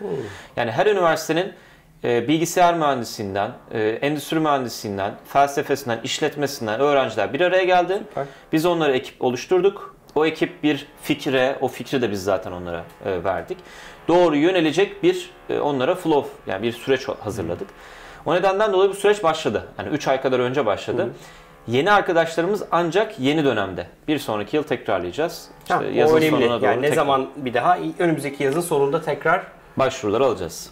Yani 0.57 0.71
her 0.71 0.87
üniversitenin 0.87 1.53
bilgisayar 2.03 2.75
mühendisinden, 2.75 3.51
e, 3.71 3.81
endüstri 3.89 4.41
mühendisinden, 4.41 5.15
felsefesinden, 5.25 6.01
işletmesinden 6.05 6.81
öğrenciler 6.81 7.33
bir 7.33 7.41
araya 7.41 7.65
geldi. 7.65 8.03
Süper. 8.09 8.27
Biz 8.53 8.67
onlara 8.67 8.93
ekip 8.93 9.23
oluşturduk. 9.25 9.95
O 10.15 10.27
ekip 10.27 10.63
bir 10.63 10.87
fikre, 11.03 11.57
o 11.61 11.69
fikri 11.69 12.03
de 12.03 12.11
biz 12.11 12.25
zaten 12.25 12.53
onlara 12.53 12.85
e, 13.05 13.25
verdik. 13.25 13.59
Doğru 14.09 14.37
yönelecek 14.37 15.03
bir 15.03 15.31
e, 15.51 15.59
onlara 15.59 15.95
flow 15.95 16.31
yani 16.53 16.63
bir 16.63 16.73
süreç 16.73 17.09
hazırladık. 17.09 17.69
O 18.27 18.35
nedenden 18.35 18.73
dolayı 18.73 18.91
bu 18.91 18.95
süreç 18.95 19.23
başladı. 19.23 19.69
Yani 19.79 19.89
3 19.89 20.09
ay 20.09 20.21
kadar 20.23 20.39
önce 20.39 20.67
başladı. 20.67 21.09
Yeni 21.67 21.93
arkadaşlarımız 21.93 22.63
ancak 22.71 23.21
yeni 23.21 23.45
dönemde. 23.45 23.87
Bir 24.09 24.19
sonraki 24.19 24.57
yıl 24.57 24.63
tekrarlayacağız. 24.63 25.49
İşte 25.63 25.75
Ha, 25.75 25.83
yazın 25.95 26.15
o 26.15 26.19
önemli. 26.19 26.31
sonuna 26.31 26.61
doğru 26.61 26.65
Yani 26.65 26.77
ne 26.77 26.81
tekrar 26.81 26.97
zaman 26.97 27.29
bir 27.37 27.55
daha 27.55 27.79
önümüzdeki 27.99 28.45
yazın 28.45 28.61
sonunda 28.61 29.03
tekrar 29.03 29.43
başvuruları 29.77 30.25
alacağız. 30.25 30.71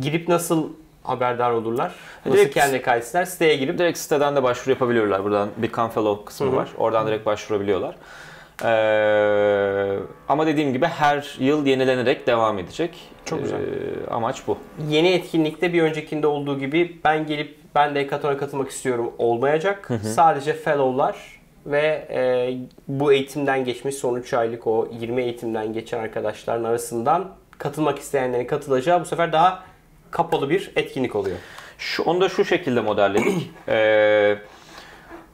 Girip 0.00 0.28
nasıl 0.28 0.68
haberdar 1.02 1.50
olurlar? 1.50 1.92
Nasıl 2.26 2.38
Direkt- 2.38 2.54
kendine 2.54 2.82
kaydetsinler? 2.82 3.24
Siteye 3.24 3.56
girip 3.56 3.78
Direkt 3.78 3.98
siteden 3.98 4.36
de 4.36 4.42
başvuru 4.42 4.70
yapabiliyorlar. 4.70 5.24
Buradan 5.24 5.48
Become 5.56 5.90
Fellow 5.90 6.24
kısmı 6.24 6.46
Hı 6.46 6.50
hı. 6.50 6.56
var. 6.56 6.68
Oradan 6.78 7.06
direkt 7.06 7.26
başvurabiliyorlar. 7.26 7.94
Ee, 8.64 9.98
ama 10.28 10.46
dediğim 10.46 10.72
gibi 10.72 10.86
her 10.86 11.36
yıl 11.38 11.66
yenilenerek 11.66 12.26
devam 12.26 12.58
edecek. 12.58 12.98
Çok 13.24 13.42
güzel. 13.42 13.56
Ee, 13.58 14.10
amaç 14.10 14.42
bu. 14.46 14.58
yeni 14.90 15.08
etkinlikte 15.12 15.72
bir 15.72 15.82
öncekinde 15.82 16.26
olduğu 16.26 16.58
gibi 16.58 17.00
ben 17.04 17.26
gelip 17.26 17.58
ben 17.74 17.94
de 17.94 18.00
Hekaton'a 18.00 18.36
katılmak 18.36 18.70
istiyorum 18.70 19.12
olmayacak. 19.18 19.88
Sadece 20.02 20.52
fellow'lar 20.52 21.40
ve 21.66 22.08
e, 22.10 22.54
bu 22.88 23.12
eğitimden 23.12 23.64
geçmiş 23.64 23.94
son 23.94 24.16
3 24.16 24.34
aylık 24.34 24.66
o 24.66 24.88
20 25.00 25.22
eğitimden 25.22 25.72
geçen 25.72 25.98
arkadaşların 25.98 26.64
arasından 26.64 27.28
katılmak 27.62 27.98
isteyenlerin 27.98 28.46
katılacağı 28.46 29.00
bu 29.00 29.04
sefer 29.04 29.32
daha 29.32 29.62
kapalı 30.10 30.50
bir 30.50 30.72
etkinlik 30.76 31.16
oluyor. 31.16 31.36
Şu, 31.78 32.02
onu 32.02 32.20
da 32.20 32.28
şu 32.28 32.44
şekilde 32.44 32.80
modelledik. 32.80 33.50
Ee, 33.68 34.38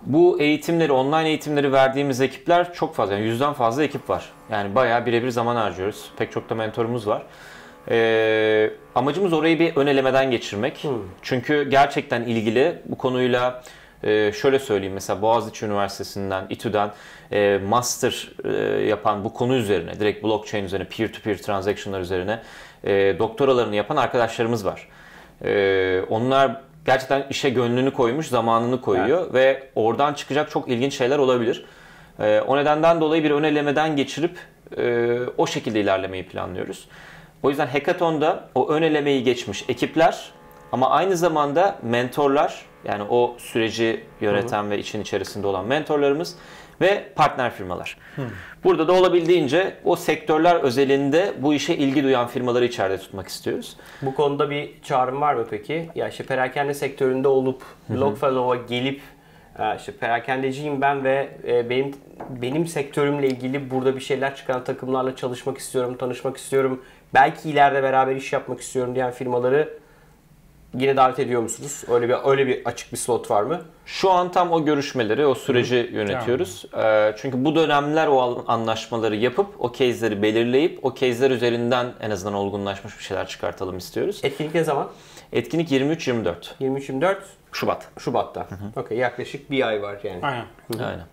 bu 0.03 0.41
eğitimleri, 0.41 0.93
online 0.93 1.29
eğitimleri 1.29 1.73
verdiğimiz 1.73 2.21
ekipler 2.21 2.75
çok 2.75 2.95
fazla. 2.95 3.15
Yani 3.15 3.25
yüzden 3.25 3.53
fazla 3.53 3.83
ekip 3.83 4.11
var. 4.11 4.33
Yani 4.51 4.75
bayağı 4.75 5.07
birebir 5.07 5.31
zaman 5.31 5.57
harcıyoruz. 5.57 6.11
Pek 6.17 6.33
çok 6.33 6.51
da 6.51 6.55
mentorumuz 6.55 7.07
var. 7.07 7.23
Ee, 7.91 8.71
amacımız 8.95 9.33
orayı 9.33 9.59
bir 9.59 9.77
ön 9.77 9.87
elemeden 9.87 10.31
geçirmek. 10.31 10.85
Hmm. 10.85 10.93
Çünkü 11.23 11.71
gerçekten 11.71 12.23
ilgili 12.23 12.83
bu 12.85 12.99
konuyla 12.99 13.63
e, 14.03 14.33
şöyle 14.33 14.59
söyleyeyim 14.59 14.95
mesela 14.95 15.23
Boğaziçi 15.23 15.67
Üniversitesi'nden, 15.67 16.47
İTÜ'den 16.51 16.91
e, 17.33 17.61
master 17.69 18.31
e, 18.45 18.53
yapan 18.85 19.25
bu 19.25 19.33
konu 19.33 19.55
üzerine, 19.55 20.01
direkt 20.01 20.25
blockchain 20.25 20.65
üzerine, 20.65 20.89
peer-to-peer 20.89 21.43
transaction'lar 21.43 22.01
üzerine 22.01 22.41
e, 22.85 23.19
doktoralarını 23.19 23.77
yapan 23.77 23.97
arkadaşlarımız 23.97 24.67
var. 24.67 24.89
E, 25.45 26.03
onlar 26.09 26.61
gerçekten 26.87 27.27
işe 27.31 27.51
gönlünü 27.51 27.93
koymuş, 27.93 28.27
zamanını 28.27 28.81
koyuyor 28.81 29.35
ve 29.35 29.69
oradan 29.75 30.15
çıkacak 30.15 30.51
çok 30.51 30.69
ilginç 30.69 30.95
şeyler 30.95 31.19
olabilir. 31.19 31.65
E, 32.21 32.41
o 32.41 32.57
nedenden 32.57 33.01
dolayı 33.01 33.25
bir 33.25 33.31
ön 33.31 33.43
elemeden 33.43 33.97
geçirip 33.97 34.39
e, 34.77 35.19
o 35.37 35.47
şekilde 35.47 35.81
ilerlemeyi 35.81 36.29
planlıyoruz. 36.29 36.89
O 37.43 37.51
yüzden 37.51 37.67
Hackathon'da 37.67 38.49
o 38.55 38.69
ön 38.69 38.83
elemeyi 38.83 39.25
geçmiş 39.25 39.65
ekipler 39.69 40.33
ama 40.73 40.91
aynı 40.91 41.17
zamanda 41.17 41.79
mentorlar 41.83 42.65
yani 42.85 43.03
o 43.03 43.37
süreci 43.39 44.05
yöneten 44.21 44.71
ve 44.71 44.79
için 44.79 45.01
içerisinde 45.01 45.47
olan 45.47 45.67
mentorlarımız 45.67 46.37
ve 46.81 47.13
partner 47.17 47.51
firmalar. 47.51 47.97
Burada 48.65 48.89
da 48.89 48.93
olabildiğince 48.93 49.77
o 49.85 49.97
sektörler 49.97 50.57
özelinde 50.57 51.33
bu 51.39 51.55
işe 51.55 51.75
ilgi 51.75 52.05
duyan 52.05 52.27
firmaları 52.27 52.65
içeride 52.65 52.99
tutmak 52.99 53.29
istiyoruz. 53.29 53.77
Bu 54.03 54.15
konuda 54.15 54.51
bir 54.51 54.83
çağrım 54.83 55.21
var 55.21 55.35
mı 55.35 55.47
peki? 55.51 55.91
Ya 55.95 56.09
işte 56.09 56.25
perakende 56.25 56.75
sektöründe 56.75 57.29
olup 57.29 57.63
Blockfellow'a 57.89 58.57
gelip 58.57 59.01
e, 59.59 59.77
işte 59.77 59.93
perakendeciyim 59.93 60.81
ben 60.81 61.05
ve 61.05 61.29
e, 61.47 61.71
benim 61.71 61.95
benim 62.31 62.67
sektörümle 62.67 63.27
ilgili 63.27 63.71
burada 63.71 63.97
bir 63.97 64.01
şeyler 64.01 64.37
çıkan 64.37 64.65
takımlarla 64.65 65.17
çalışmak 65.17 65.59
istiyorum, 65.59 65.97
tanışmak 65.97 66.37
istiyorum. 66.37 66.83
Belki 67.15 67.51
ileride 67.51 67.83
beraber 67.83 68.17
iş 68.17 68.33
yapmak 68.33 68.61
istiyorum 68.61 68.95
diyen 68.95 69.11
firmaları 69.11 69.79
yine 70.75 70.97
davet 70.97 71.19
ediyor 71.19 71.43
musunuz? 71.43 71.85
Öyle 71.91 72.09
bir 72.09 72.17
öyle 72.25 72.47
bir 72.47 72.63
açık 72.65 72.93
bir 72.93 72.97
slot 72.97 73.31
var 73.31 73.43
mı? 73.43 73.61
Şu 73.87 74.11
an 74.11 74.33
tam 74.33 74.53
o 74.53 74.65
görüşmeleri, 74.65 75.27
o 75.27 75.35
süreci 75.35 75.91
yönetiyoruz. 75.93 76.65
Ee, 76.79 77.15
çünkü 77.19 77.45
bu 77.45 77.55
dönemler 77.55 78.07
o 78.07 78.21
al- 78.21 78.45
anlaşmaları 78.47 79.17
yapıp, 79.17 79.47
o 79.59 79.73
case'leri 79.73 80.23
belirleyip, 80.23 80.85
o 80.85 80.95
case'ler 80.95 81.31
üzerinden 81.31 81.87
en 82.01 82.11
azından 82.11 82.35
olgunlaşmış 82.35 82.99
bir 82.99 83.03
şeyler 83.05 83.29
çıkartalım 83.29 83.79
istiyoruz. 83.79 84.21
Etkinlik 84.23 84.55
ne 84.55 84.65
zaman? 84.65 84.89
Etkinlik 85.33 85.71
23-24 85.73 86.35
23-24 86.61 87.17
Şubat. 87.53 87.89
Şubat'ta. 87.99 88.47
Okey 88.77 88.99
yaklaşık 88.99 89.51
bir 89.51 89.69
ay 89.69 89.83
var 89.83 89.97
yani. 90.03 90.21
Aynen. 90.23 90.45
Aynen. 90.85 91.05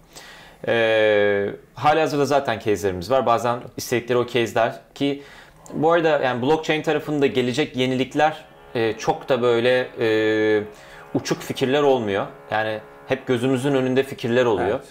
Ee, 0.67 1.49
hali 1.73 1.99
hazırda 1.99 2.25
zaten 2.25 2.59
case'lerimiz 2.59 3.11
var. 3.11 3.25
Bazen 3.25 3.59
istedikleri 3.77 4.17
o 4.17 4.25
case'ler 4.27 4.79
ki 4.95 5.23
bu 5.73 5.91
arada 5.91 6.09
yani 6.09 6.41
blockchain 6.41 6.81
tarafında 6.81 7.25
gelecek 7.27 7.75
yenilikler 7.77 8.45
e, 8.75 8.93
çok 8.97 9.29
da 9.29 9.41
böyle 9.41 9.87
e, 9.99 10.63
uçuk 11.13 11.41
fikirler 11.41 11.81
olmuyor. 11.81 12.27
Yani 12.51 12.79
hep 13.07 13.27
gözümüzün 13.27 13.75
önünde 13.75 14.03
fikirler 14.03 14.45
oluyor. 14.45 14.69
Evet. 14.69 14.87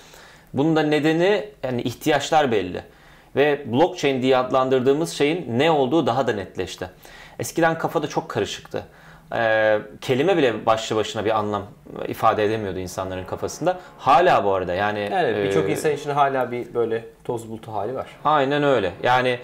Bunun 0.55 0.77
da 0.77 0.83
nedeni 0.83 1.49
yani 1.63 1.83
ihtiyaçlar 1.83 2.53
belli. 2.53 2.83
Ve 3.37 3.73
blockchain 3.73 4.23
diye 4.23 4.37
adlandırdığımız 4.37 5.13
şeyin 5.13 5.59
ne 5.59 5.71
olduğu 5.71 6.07
daha 6.07 6.27
da 6.27 6.33
netleşti. 6.33 6.91
Eskiden 7.39 7.79
kafada 7.79 8.07
çok 8.07 8.29
karışıktı. 8.29 8.85
Ee, 9.35 9.79
kelime 10.01 10.37
bile 10.37 10.67
başlı 10.67 10.97
başına 10.97 11.25
bir 11.25 11.39
anlam 11.39 11.63
ifade 12.09 12.45
edemiyordu 12.45 12.79
insanların 12.79 13.25
kafasında. 13.25 13.79
Hala 13.99 14.45
bu 14.45 14.55
arada 14.55 14.75
yani. 14.75 15.09
Yani 15.13 15.45
birçok 15.45 15.69
e, 15.69 15.73
insan 15.73 15.93
için 15.93 16.11
hala 16.11 16.51
bir 16.51 16.75
böyle 16.75 17.05
toz 17.25 17.51
bulutu 17.51 17.73
hali 17.73 17.95
var. 17.95 18.07
Aynen 18.25 18.63
öyle. 18.63 18.93
Yani 19.03 19.39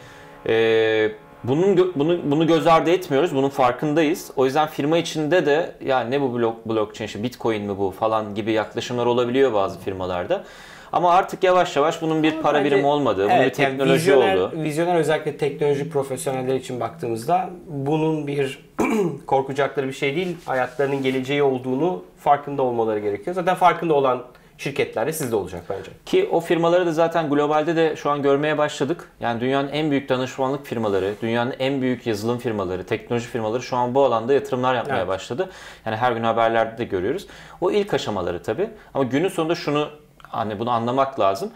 e, 0.47 1.13
bunun 1.45 1.93
bunu 1.95 2.19
bunu 2.25 2.47
göz 2.47 2.67
ardı 2.67 2.91
etmiyoruz. 2.91 3.35
Bunun 3.35 3.49
farkındayız. 3.49 4.31
O 4.37 4.45
yüzden 4.45 4.69
firma 4.69 4.99
içinde 4.99 5.47
de 5.47 5.75
ya 5.85 6.01
ne 6.01 6.21
bu 6.21 6.35
blok 6.35 6.69
blockchain 6.69 7.07
işte 7.07 7.23
Bitcoin 7.23 7.63
mi 7.63 7.79
bu 7.79 7.91
falan 7.91 8.35
gibi 8.35 8.53
yaklaşımlar 8.53 9.07
olabiliyor 9.07 9.53
bazı 9.53 9.79
firmalarda. 9.81 10.45
Ama 10.93 11.11
artık 11.11 11.45
yavaş 11.45 11.77
yavaş 11.77 12.03
bunun 12.03 12.23
bir 12.23 12.33
para 12.43 12.65
birimi 12.65 12.87
olmadığı, 12.87 13.25
bunun 13.25 13.37
bir 13.37 13.43
Evet, 13.43 13.59
yani 13.59 13.71
teknoloji 13.71 13.95
vizyoner, 13.95 14.37
olduğu. 14.37 14.63
Vizyoner 14.63 14.95
özellikle 14.95 15.37
teknoloji 15.37 15.91
profesyoneller 15.91 16.55
için 16.55 16.81
baktığımızda 16.81 17.51
bunun 17.67 18.27
bir 18.27 18.71
korkacakları 19.27 19.89
bir 19.89 19.93
şey 19.93 20.17
değil, 20.17 20.37
hayatlarının 20.47 21.03
geleceği 21.03 21.43
olduğunu 21.43 22.03
farkında 22.19 22.63
olmaları 22.63 22.99
gerekiyor. 22.99 23.35
Zaten 23.35 23.55
farkında 23.55 23.95
olan 23.95 24.23
şirketler 24.61 25.07
de 25.07 25.13
sizde 25.13 25.37
olacak 25.37 25.63
bence. 25.71 25.91
Ki 26.07 26.29
o 26.33 26.41
firmaları 26.41 26.87
da 26.87 26.93
zaten 26.93 27.29
globalde 27.31 27.77
de 27.77 27.97
şu 27.97 28.11
an 28.11 28.23
görmeye 28.23 28.59
başladık. 28.59 29.09
Yani 29.21 29.41
dünyanın 29.41 29.69
en 29.69 29.91
büyük 29.91 30.09
danışmanlık 30.09 30.67
firmaları, 30.67 31.15
dünyanın 31.23 31.55
en 31.59 31.83
büyük 31.83 32.07
yazılım 32.07 32.39
firmaları, 32.39 32.85
teknoloji 32.85 33.27
firmaları 33.27 33.63
şu 33.63 33.77
an 33.77 33.95
bu 33.95 34.05
alanda 34.05 34.33
yatırımlar 34.33 34.75
yapmaya 34.75 34.97
Evet. 34.97 35.09
başladı. 35.09 35.51
Yani 35.87 35.97
her 35.97 36.13
gün 36.13 36.23
haberlerde 36.23 36.79
de 36.79 36.85
görüyoruz. 36.85 37.27
O 37.61 37.71
ilk 37.71 37.95
aşamaları 37.95 38.43
tabii. 38.43 38.71
Ama 38.95 39.05
günün 39.05 39.29
sonunda 39.29 39.55
şunu 39.55 39.89
hani 40.23 40.59
bunu 40.59 40.71
anlamak 40.71 41.21
lazım. 41.21 41.51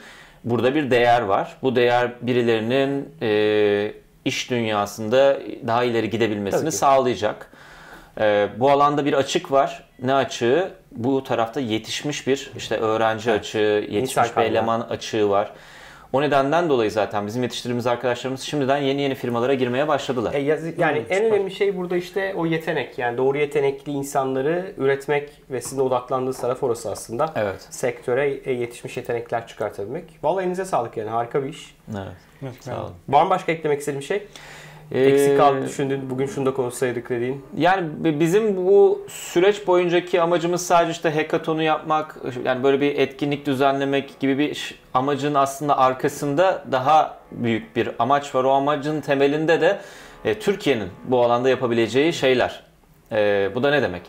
Burada 0.45 0.75
bir 0.75 0.91
değer 0.91 1.23
var. 1.23 1.57
Bu 1.63 1.77
değer 1.77 2.13
birilerinin 2.23 3.09
e, 3.23 3.95
iş 4.25 4.51
dünyasında 4.51 5.39
daha 5.67 5.85
ileri 5.85 6.11
gidebilmesini 6.11 6.73
sağlayacak. 6.73 7.51
Ee, 8.21 8.49
bu 8.57 8.71
alanda 8.71 9.05
bir 9.05 9.13
açık 9.13 9.53
var. 9.53 9.85
Ne 10.03 10.15
açığı? 10.15 10.71
Bu 10.97 11.25
tarafta 11.25 11.61
yetişmiş 11.61 12.27
bir 12.27 12.53
işte 12.57 12.77
öğrenci 12.77 13.33
açığı, 13.33 13.87
yetişmiş 13.91 14.37
bir 14.37 14.43
eleman 14.43 14.81
açığı 14.81 15.29
var. 15.31 15.53
O 16.13 16.23
nedenden 16.23 16.69
dolayı 16.69 16.91
zaten 16.91 17.27
bizim 17.27 17.43
yetiştirdiğimiz 17.43 17.87
arkadaşlarımız 17.87 18.41
şimdiden 18.41 18.79
yeni 18.79 19.01
yeni 19.03 19.15
firmalara 19.15 19.55
girmeye 19.55 19.89
başladılar. 19.89 20.35
E, 20.35 20.39
yaz- 20.39 20.79
yani 20.79 20.99
Hmm, 20.99 21.07
en 21.11 21.17
süper. 21.23 21.31
önemli 21.37 21.51
şey 21.51 21.77
burada 21.77 21.97
işte 21.97 22.35
o 22.37 22.47
yetenek. 22.47 22.99
Yani 22.99 23.19
doğru 23.19 23.39
yetenekli 23.39 23.93
insanları 23.93 24.73
üretmek 24.79 25.31
ve 25.51 25.61
sizin 25.61 25.81
odaklandığınız 25.81 26.39
taraf 26.39 26.63
orası 26.63 26.91
aslında. 26.91 27.33
Evet. 27.37 27.67
Sektöre 27.71 28.29
e, 28.45 28.53
yetişmiş 28.53 28.97
yetenekler 28.97 29.47
çıkartabilmek. 29.47 30.05
Vallahi 30.23 30.43
elinize 30.45 30.65
sağlık 30.65 30.97
yani 30.97 31.11
harika 31.11 31.43
bir 31.45 31.49
iş. 31.49 31.75
Evet. 31.93 32.07
Evet, 32.43 32.55
Sağ 32.61 32.81
olun. 32.83 32.93
Var 33.09 33.25
mı 33.25 33.31
başka 33.31 33.53
eklemek 33.53 33.79
istediğin 33.81 34.01
bir 34.01 34.07
şey? 34.07 34.27
Ee, 34.95 35.01
Eksik 35.01 35.37
kaldı 35.37 35.67
düşündüğün, 35.67 36.11
bugün 36.11 36.27
şunu 36.27 36.47
da 36.47 36.55
konuşsaydık 36.55 37.11
dediğin. 37.11 37.45
Yani 37.57 37.89
bi- 38.05 38.21
bizim 38.21 38.57
bu 38.57 39.07
süreç 39.09 39.67
boyuncaki 39.67 40.21
amacımız 40.21 40.67
sadece 40.67 40.93
işte 40.93 41.11
hackathon'u 41.11 41.63
yapmak, 41.63 42.17
yani 42.45 42.63
böyle 42.63 42.81
bir 42.81 42.99
etkinlik 42.99 43.47
düzenlemek 43.47 44.21
gibi 44.21 44.39
bir 44.39 44.75
amacın 44.95 45.35
aslında 45.35 45.79
arkasında 45.79 46.65
daha 46.73 47.19
büyük 47.33 47.77
bir 47.77 47.91
amaç 47.99 48.35
var. 48.35 48.45
O 48.45 48.51
amacın 48.51 49.01
temelinde 49.01 49.61
de 49.61 49.79
e, 50.25 50.39
Türkiye'nin 50.39 50.89
bu 51.05 51.25
alanda 51.25 51.49
yapabileceği 51.49 52.13
şeyler. 52.13 52.63
E, 53.13 53.51
bu 53.55 53.63
da 53.63 53.71
ne 53.71 53.83
demek? 53.83 54.03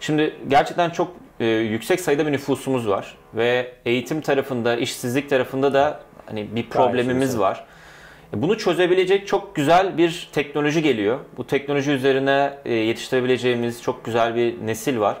Şimdi 0.00 0.34
gerçekten 0.48 0.90
çok 0.90 1.12
e, 1.40 1.46
yüksek 1.46 2.00
sayıda 2.00 2.26
bir 2.26 2.32
nüfusumuz 2.32 2.88
var 2.88 3.16
ve 3.34 3.72
eğitim 3.84 4.20
tarafında, 4.20 4.76
işsizlik 4.76 5.30
tarafında 5.30 5.74
da 5.74 6.00
hani 6.26 6.56
bir 6.56 6.68
problemimiz 6.68 7.38
var. 7.38 7.64
Bunu 8.36 8.58
çözebilecek 8.58 9.26
çok 9.26 9.54
güzel 9.54 9.98
bir 9.98 10.28
teknoloji 10.32 10.82
geliyor. 10.82 11.18
Bu 11.36 11.46
teknoloji 11.46 11.90
üzerine 11.90 12.58
e, 12.64 12.74
yetiştirebileceğimiz 12.74 13.82
çok 13.82 14.04
güzel 14.04 14.34
bir 14.34 14.66
nesil 14.66 14.98
var. 14.98 15.16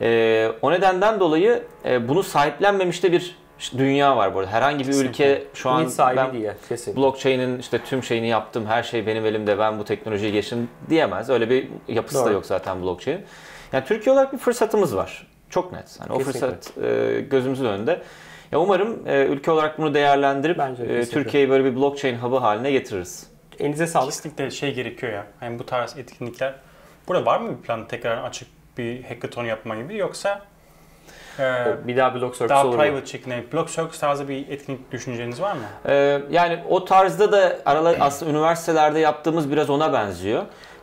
E, 0.00 0.52
o 0.62 0.72
nedenden 0.72 1.20
dolayı 1.20 1.62
e, 1.84 2.08
bunu 2.08 2.22
sahiplenmemiş 2.22 3.02
de 3.02 3.12
bir 3.12 3.36
dünya 3.78 4.16
var 4.16 4.34
bu 4.34 4.38
arada. 4.38 4.50
Herhangi 4.50 4.88
bir 4.88 4.94
ülke 4.94 5.44
şu 5.54 5.70
an 5.70 5.90
ben 6.16 6.32
kesinlikle. 6.68 7.02
blockchain'in 7.02 7.58
işte 7.58 7.78
tüm 7.78 8.02
şeyini 8.02 8.28
yaptım, 8.28 8.66
her 8.66 8.82
şey 8.82 9.06
benim 9.06 9.26
elimde, 9.26 9.58
ben 9.58 9.78
bu 9.78 9.84
teknolojiyi 9.84 10.32
geçtim 10.32 10.68
diyemez. 10.90 11.30
Öyle 11.30 11.50
bir 11.50 11.68
yapısı 11.88 12.18
da 12.18 12.24
Doğru. 12.24 12.32
yok 12.32 12.46
zaten 12.46 12.82
blockchain'in. 12.82 13.24
Yani 13.72 13.84
Türkiye 13.84 14.12
olarak 14.12 14.32
bir 14.32 14.38
fırsatımız 14.38 14.96
var. 14.96 15.26
Çok 15.50 15.72
net. 15.72 15.98
Yani 16.00 16.12
o 16.12 16.18
fırsat 16.18 16.72
gözümüzün 17.30 17.64
önünde. 17.64 18.02
Ya 18.52 18.58
umarım 18.58 19.08
e, 19.08 19.24
ülke 19.26 19.50
olarak 19.50 19.78
bunu 19.78 19.94
değerlendirip 19.94 20.58
Bence 20.58 20.88
de 20.88 20.98
e. 20.98 21.04
Türkiye'yi 21.04 21.50
böyle 21.50 21.64
bir 21.64 21.76
blockchain 21.76 22.16
hub'ı 22.18 22.36
haline 22.36 22.70
getiririz. 22.70 23.26
Elinize 23.58 23.86
sağlık. 23.86 24.12
Kesinlikle 24.12 24.50
şey 24.50 24.74
gerekiyor 24.74 25.12
ya. 25.12 25.26
Hani 25.40 25.58
bu 25.58 25.66
tarz 25.66 25.98
etkinlikler 25.98 26.54
Burada 27.08 27.26
var 27.26 27.40
mı 27.40 27.58
bir 27.58 27.62
plan 27.62 27.88
tekrar 27.88 28.24
açık 28.24 28.48
bir 28.78 29.04
hackathon 29.04 29.44
yapma 29.44 29.76
gibi 29.76 29.96
yoksa 29.96 30.40
e, 31.38 31.66
Bir 31.86 31.96
daha 31.96 32.14
blog 32.14 32.32
circus 32.32 32.48
daha 32.48 32.66
olur 32.66 32.76
mu? 32.76 32.82
private 32.82 33.06
şeklinde 33.06 33.52
Block 33.52 33.68
Circus 33.70 33.98
tarzı 33.98 34.28
bir 34.28 34.48
etkinlik 34.48 34.92
düşünceniz 34.92 35.40
var 35.40 35.52
mı? 35.52 35.62
Ee, 35.86 36.22
yani 36.30 36.58
o 36.68 36.84
tarzda 36.84 37.32
da 37.32 37.58
aralar 37.66 37.96
aslında 38.00 38.32
üniversitelerde 38.32 38.98
yaptığımız 38.98 39.50
biraz 39.50 39.70
ona 39.70 39.92
benziyor. 39.92 40.42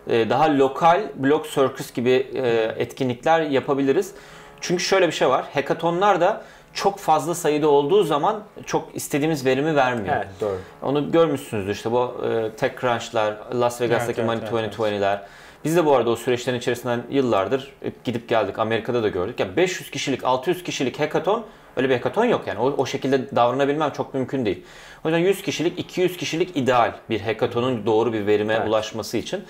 Ee, 0.09 0.29
daha 0.29 0.57
lokal 0.57 1.01
blog 1.15 1.45
circus 1.45 1.93
gibi 1.93 2.27
e, 2.33 2.49
etkinlikler 2.77 3.41
yapabiliriz. 3.41 4.13
Çünkü 4.61 4.83
şöyle 4.83 5.07
bir 5.07 5.11
şey 5.11 5.29
var. 5.29 5.45
Hackathonlar 5.53 6.21
da 6.21 6.41
çok 6.77 6.99
fazla 6.99 7.35
sayıda 7.35 7.67
olduğu 7.67 8.03
zaman 8.03 8.43
çok 8.65 8.89
istediğimiz 8.93 9.45
verimi 9.45 9.75
vermiyor. 9.75 10.15
Evet 10.15 10.27
doğru. 10.41 10.57
Onu 10.81 11.11
görmüşsünüzdür 11.11 11.71
işte 11.71 11.91
bu 11.91 12.15
e, 12.25 12.51
TechCrunch'lar, 12.51 13.37
Las 13.53 13.81
Vegas'taki 13.81 14.21
Evet, 14.21 14.27
Money 14.27 14.63
evet, 14.63 14.79
evet, 14.79 15.01
2020'ler. 15.01 15.19
Biz 15.65 15.75
de 15.75 15.85
bu 15.85 15.95
arada 15.95 16.09
o 16.09 16.15
süreçlerin 16.15 16.57
içerisinden 16.57 17.03
yıllardır 17.09 17.73
gidip 18.03 18.29
geldik. 18.29 18.59
Amerika'da 18.59 19.03
da 19.03 19.07
gördük. 19.07 19.39
Ya 19.39 19.55
500 19.55 19.91
kişilik, 19.91 20.23
600 20.23 20.63
kişilik 20.63 20.99
hackathon 20.99 21.45
öyle 21.75 21.89
bir 21.89 21.93
hackathon 21.93 22.25
yok 22.25 22.47
yani. 22.47 22.59
O, 22.59 22.65
o 22.77 22.85
şekilde 22.85 23.35
davranabilmem 23.35 23.91
çok 23.91 24.13
mümkün 24.13 24.45
değil. 24.45 24.63
O 25.05 25.09
yüzden 25.09 25.19
100 25.19 25.41
kişilik, 25.41 25.79
200 25.79 26.17
kişilik 26.17 26.57
ideal 26.57 26.91
bir 27.09 27.21
hackathonun 27.21 27.85
doğru 27.85 28.13
bir 28.13 28.27
verime 28.27 28.53
Evet. 28.53 28.67
ulaşması 28.67 29.17
için. 29.17 29.43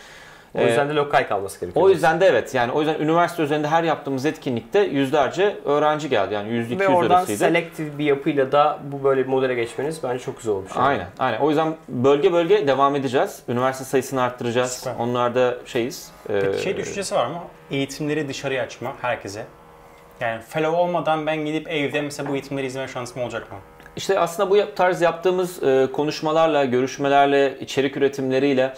O 0.56 0.62
yüzden 0.62 0.90
de 0.90 0.94
lokal 0.94 1.28
kalması 1.28 1.60
gerekiyor. 1.60 1.86
O 1.86 1.90
yüzden 1.90 2.22
de 2.22 2.26
evet 2.26 2.54
yani 2.56 2.72
o 2.72 2.80
yüzden 2.82 3.00
üniversite 3.00 3.44
üzerinde 3.44 3.68
her 3.68 3.84
yaptığımız 3.84 4.26
etkinlikte 4.26 4.80
yüzlerce 4.80 5.56
öğrenci 5.66 6.10
geldi. 6.10 6.34
Yani 6.34 6.50
100-200 6.50 6.80
Ve 6.80 6.88
oradan 6.88 7.16
arasıydı. 7.16 7.40
selektif 7.40 7.98
bir 7.98 8.06
yapıyla 8.06 8.52
da 8.52 8.80
bu 8.84 9.04
böyle 9.04 9.24
bir 9.24 9.28
modele 9.30 9.54
geçmeniz 9.56 10.04
bence 10.04 10.20
çok 10.24 10.38
güzel 10.38 10.54
olmuş. 10.54 10.72
yani. 10.76 10.86
Aynen, 10.88 11.08
aynen. 11.20 11.40
O 11.40 11.50
yüzden 11.50 11.76
bölge 11.90 12.34
bölge 12.34 12.68
devam 12.68 12.96
edeceğiz. 12.96 13.40
Üniversite 13.50 13.86
sayısını 13.86 14.22
arttıracağız. 14.22 14.72
Süper. 14.72 14.96
Onlarda 15.00 15.56
şeyiz. 15.66 16.12
Peki 16.28 16.48
Ee, 16.48 16.58
şey 16.58 16.78
düşüncesi 16.78 17.16
var 17.16 17.28
mı? 17.28 17.38
Eğitimleri 17.72 18.28
dışarıya 18.28 18.64
açma 18.64 18.94
herkese. 19.02 19.46
Yani 20.20 20.42
fellow 20.50 20.78
olmadan 20.78 21.26
ben 21.26 21.38
gidip 21.46 21.68
evde 21.70 22.02
mesela 22.02 22.30
bu 22.30 22.34
eğitimleri 22.34 22.66
izleme 22.66 22.88
şansım 22.88 23.22
olacak 23.22 23.52
mı? 23.52 23.58
İşte 23.96 24.20
aslında 24.20 24.50
bu 24.50 24.76
tarz 24.76 25.02
yaptığımız 25.02 25.64
e, 25.64 25.88
konuşmalarla, 25.94 26.66
görüşmelerle, 26.66 27.60
içerik 27.60 27.98
üretimleriyle 27.98 28.74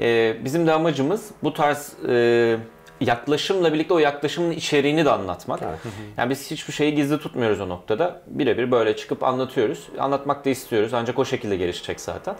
e, 0.00 0.36
bizim 0.44 0.66
de 0.66 0.72
amacımız 0.72 1.30
bu 1.42 1.52
tarz 1.52 1.92
e, 2.08 2.56
yaklaşımla 3.00 3.72
birlikte 3.72 3.94
o 3.94 3.98
yaklaşımın 3.98 4.50
içeriğini 4.50 5.04
de 5.04 5.10
anlatmak. 5.10 5.60
Evet. 5.62 5.78
Yani 6.16 6.30
biz 6.30 6.50
hiçbir 6.50 6.72
şeyi 6.72 6.94
gizli 6.94 7.18
tutmuyoruz 7.18 7.60
o 7.60 7.68
noktada. 7.68 8.22
Birebir 8.26 8.70
böyle 8.70 8.96
çıkıp 8.96 9.22
anlatıyoruz. 9.22 9.88
Anlatmak 9.98 10.44
da 10.44 10.50
istiyoruz 10.50 10.94
ancak 10.94 11.18
o 11.18 11.24
şekilde 11.24 11.56
gelişecek 11.56 12.00
zaten. 12.00 12.34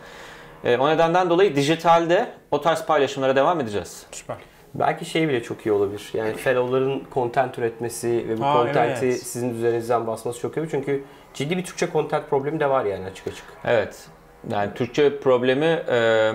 E, 0.65 0.77
o 0.77 0.89
nedenden 0.89 1.31
dolayı 1.31 1.57
dijitalde 1.57 2.33
o 2.51 2.61
tarz 2.61 2.85
paylaşımlara 2.85 3.37
devam 3.37 3.61
edeceğiz. 3.61 4.07
Süper. 4.13 4.37
Belki 4.75 5.05
şey 5.05 5.29
bile 5.29 5.43
çok 5.43 5.67
iyi 5.67 5.73
olabilir. 5.73 6.11
Yani 6.15 6.35
fellow'ların 6.35 7.03
content 7.15 7.59
üretmesi 7.59 8.29
ve 8.29 8.39
bu 8.39 8.45
Aa, 8.45 8.53
content'i 8.53 9.07
evet. 9.07 9.23
sizin 9.23 9.55
üzerinizden 9.55 10.07
basması 10.07 10.41
çok 10.41 10.57
iyi. 10.57 10.69
Çünkü 10.71 11.05
ciddi 11.35 11.57
bir 11.57 11.65
Türkçe 11.65 11.89
content 11.93 12.31
problemi 12.31 12.61
de 12.61 12.71
var 12.71 12.85
yani 12.85 13.07
açık 13.07 13.27
açık. 13.27 13.45
Evet. 13.65 14.07
Yani 14.51 14.75
Türkçe 14.75 15.19
problemi 15.21 15.83
e, 15.89 16.33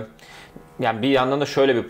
yani 0.80 1.02
bir 1.02 1.10
yandan 1.10 1.42
da 1.42 1.46
şöyle 1.46 1.76
bir 1.76 1.86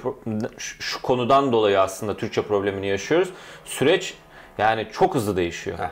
şu 0.58 1.02
konudan 1.02 1.52
dolayı 1.52 1.82
aslında 1.82 2.18
Türkçe 2.18 2.42
problemini 2.42 2.88
yaşıyoruz. 2.88 3.30
Süreç 3.66 4.14
yani 4.58 4.88
çok 4.92 5.16
hızlı 5.16 5.38
değişiyor. 5.38 5.78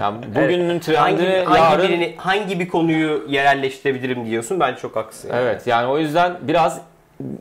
Yani 0.00 0.18
bugünün 0.34 0.68
Hangi, 0.68 0.80
trendini 0.80 1.44
hangi, 1.44 1.60
yarın 1.60 1.88
birini, 1.88 2.14
hangi 2.16 2.60
bir 2.60 2.68
konuyu 2.68 3.24
yerelleştirebilirim 3.28 4.26
diyorsun. 4.26 4.60
Bence 4.60 4.80
çok 4.80 4.96
haklısın. 4.96 5.28
yani. 5.28 5.42
Evet 5.42 5.66
yani 5.66 5.86
o 5.86 5.98
yüzden 5.98 6.36
biraz 6.42 6.80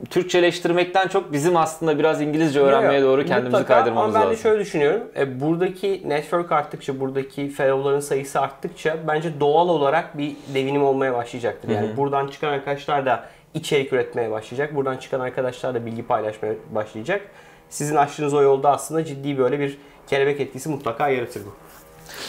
Türkçeleştirmekten 0.09 1.07
çok 1.07 1.33
bizim 1.33 1.57
aslında 1.57 1.99
biraz 1.99 2.21
İngilizce 2.21 2.59
öğrenmeye 2.59 2.99
Yok, 2.99 3.09
doğru 3.09 3.25
kendimizi 3.25 3.51
Mutlaka. 3.57 3.73
kaydırmamız 3.73 4.15
Ama 4.15 4.23
ben 4.23 4.29
de 4.29 4.31
lazım. 4.31 4.43
şöyle 4.43 4.59
düşünüyorum. 4.59 5.01
E, 5.17 5.39
buradaki 5.41 6.01
network 6.05 6.51
arttıkça, 6.51 6.99
buradaki 6.99 7.49
fellow'ların 7.49 7.99
sayısı 7.99 8.41
arttıkça 8.41 8.97
bence 9.07 9.39
doğal 9.39 9.69
olarak 9.69 10.17
bir 10.17 10.35
devinim 10.53 10.83
olmaya 10.83 11.13
başlayacaktır. 11.13 11.69
Yani 11.69 11.97
buradan 11.97 12.27
çıkan 12.27 12.49
arkadaşlar 12.49 13.05
da 13.05 13.23
içerik 13.53 13.93
üretmeye 13.93 14.31
başlayacak. 14.31 14.75
Buradan 14.75 14.97
çıkan 14.97 15.19
arkadaşlar 15.19 15.73
da 15.73 15.85
bilgi 15.85 16.03
paylaşmaya 16.07 16.55
başlayacak. 16.71 17.21
Sizin 17.69 17.95
açtığınız 17.95 18.33
o 18.33 18.41
yolda 18.41 18.71
aslında 18.71 19.05
ciddi 19.05 19.37
böyle 19.37 19.59
bir 19.59 19.77
kelebek 20.07 20.41
etkisi 20.41 20.69
mutlaka 20.69 21.09
yaratır 21.09 21.41
bu. 21.45 21.53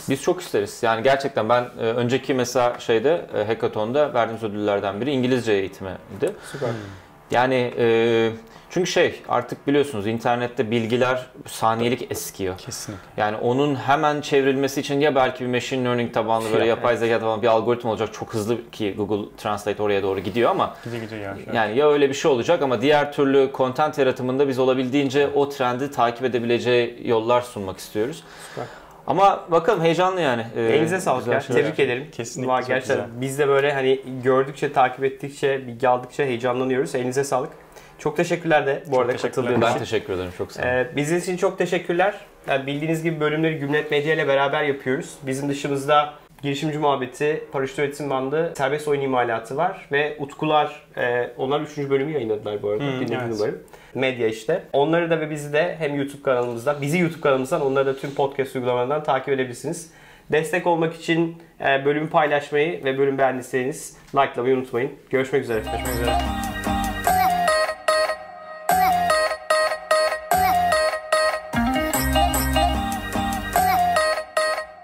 Biz 0.09 0.23
çok 0.23 0.41
isteriz. 0.41 0.83
Yani 0.83 1.03
gerçekten 1.03 1.49
ben 1.49 1.63
e, 1.63 1.83
önceki 1.83 2.35
mesela 2.35 2.79
şeyde 2.79 3.27
e, 3.35 3.45
hackathon'da 3.45 4.15
verdiğimiz 4.15 4.43
ödüllerden 4.43 5.01
biri 5.01 5.11
İngilizce 5.11 5.53
eğitimiydi. 5.53 6.35
Süper. 6.53 6.71
Yani 7.35 7.73
e, 7.79 8.31
çünkü 8.71 8.91
şey 8.91 9.23
artık 9.29 9.67
biliyorsunuz 9.67 10.07
internette 10.07 10.71
bilgiler 10.71 11.27
saniyelik 11.47 12.11
eskiyor. 12.13 12.59
Kesinlikle. 12.59 13.05
Yani 13.17 13.37
onun 13.37 13.75
hemen 13.77 14.21
çevrilmesi 14.21 14.81
için 14.81 15.01
ya 15.01 15.15
belki 15.15 15.45
bir 15.45 15.49
machine 15.51 15.85
learning 15.85 16.15
tabanlı 16.15 16.53
böyle 16.53 16.65
Ya, 16.65 16.69
yapay 16.69 16.97
zeka 16.97 17.21
tabanlı 17.21 17.43
bir 17.43 17.47
algoritma 17.49 17.91
olacak 17.91 18.09
çok 18.13 18.35
hızlı 18.35 18.71
ki 18.71 18.95
Google 18.97 19.37
Translate 19.37 19.83
oraya 19.83 20.03
doğru 20.03 20.21
gidiyor 20.21 20.51
ama 20.51 20.75
Gidiyor 20.85 21.03
gidiyor 21.03 21.21
ya. 21.23 21.37
yani 21.55 21.79
ya 21.79 21.89
öyle 21.91 22.09
bir 22.09 22.15
şey 22.15 22.31
olacak 22.31 22.63
ama 22.63 22.81
diğer 22.81 23.13
türlü 23.13 23.51
content 23.55 23.99
yaratımında 23.99 24.49
biz 24.49 24.59
olabildiğince 24.59 25.29
o 25.35 25.49
trendi 25.49 25.91
takip 25.91 26.25
edebileceği 26.25 27.03
yollar 27.05 27.43
sunmak 27.43 27.79
istiyoruz. 27.79 28.25
Süper. 28.51 28.65
Ama 29.07 29.45
bakalım 29.51 29.83
heyecanlı 29.85 30.21
yani. 30.21 30.47
Ee, 30.57 30.63
Elinize 30.63 31.01
sağlık 31.01 31.27
ya. 31.27 31.41
şeyler. 31.41 31.63
Tebrik 31.63 31.79
ederim. 31.81 32.07
Kesinlikle 32.13 32.53
Var 32.53 32.63
gerçekten. 32.69 32.97
güzel. 32.97 33.21
Biz 33.21 33.39
de 33.39 33.49
böyle 33.49 33.73
hani 33.73 34.01
gördükçe, 34.25 34.73
takip 34.73 35.05
ettikçe, 35.05 35.67
bilgi 35.67 35.89
aldıkça 35.89 36.23
heyecanlanıyoruz. 36.25 36.95
Elinize 36.95 37.25
sağlık. 37.25 37.51
Çok 37.99 38.17
teşekkürler 38.17 38.67
de 38.67 38.83
bu 38.87 38.91
Çok 38.91 39.01
arada 39.01 39.13
teşekkürler. 39.13 39.35
katıldığın 39.45 39.61
Ben 39.61 39.71
için. 39.71 39.79
teşekkür 39.79 40.13
ederim 40.13 40.31
çok 40.39 40.53
sağ 40.53 40.63
olun. 40.63 40.71
Ee, 40.71 40.89
bizim 40.97 41.19
için 41.19 41.37
çok 41.37 41.59
teşekkürler. 41.59 42.15
Yani 42.49 42.67
bildiğiniz 42.67 43.03
gibi 43.03 43.21
bölümleri 43.21 43.59
Gümlet 43.59 43.91
Medya 43.91 44.15
ile 44.15 44.29
beraber 44.29 44.63
yapıyoruz. 44.63 45.15
Bizim 45.23 45.49
dışımızda 45.49 46.15
girişimci 46.45 46.79
muhabbeti, 46.79 47.45
paraşüt 47.53 47.79
üretim 47.79 48.11
bandı, 48.11 48.53
serbest 48.57 48.89
oyun 48.89 49.01
imalatı 49.01 49.57
var 49.57 49.89
ve 49.93 50.17
Utkular, 50.21 50.87
e, 50.97 51.31
onlar 51.39 51.61
3. 51.61 51.91
bölümü 51.91 52.13
yayınladılar 52.13 52.63
bu 52.63 52.69
arada. 52.69 52.85
Hmm, 52.85 53.13
evet. 53.13 53.41
bölüm. 53.41 53.63
Medya 53.95 54.29
işte. 54.29 54.63
Onları 54.73 55.11
da 55.11 55.21
ve 55.21 55.31
bizi 55.31 55.53
de 55.53 55.77
hem 55.79 55.95
YouTube 55.95 56.23
kanalımızda, 56.23 56.81
bizi 56.81 56.99
YouTube 56.99 57.21
kanalımızdan, 57.21 57.61
onları 57.61 57.87
da 57.87 57.97
tüm 57.97 58.15
podcast 58.15 58.57
uygulamalarından 58.57 59.03
takip 59.03 59.29
edebilirsiniz. 59.29 59.91
Destek 60.33 60.67
olmak 60.67 60.95
için 60.95 61.43
e, 61.61 61.85
bölümü 61.85 62.11
paylaşmayı 62.11 62.85
ve 62.85 62.99
bölüm 62.99 63.19
beğendiyseniz 63.19 63.97
likelamayı 64.15 64.57
unutmayın. 64.57 64.91
Görüşmek 65.11 65.43
üzere. 65.43 65.59
Görüşmek 65.59 65.95
üzere. 65.95 66.54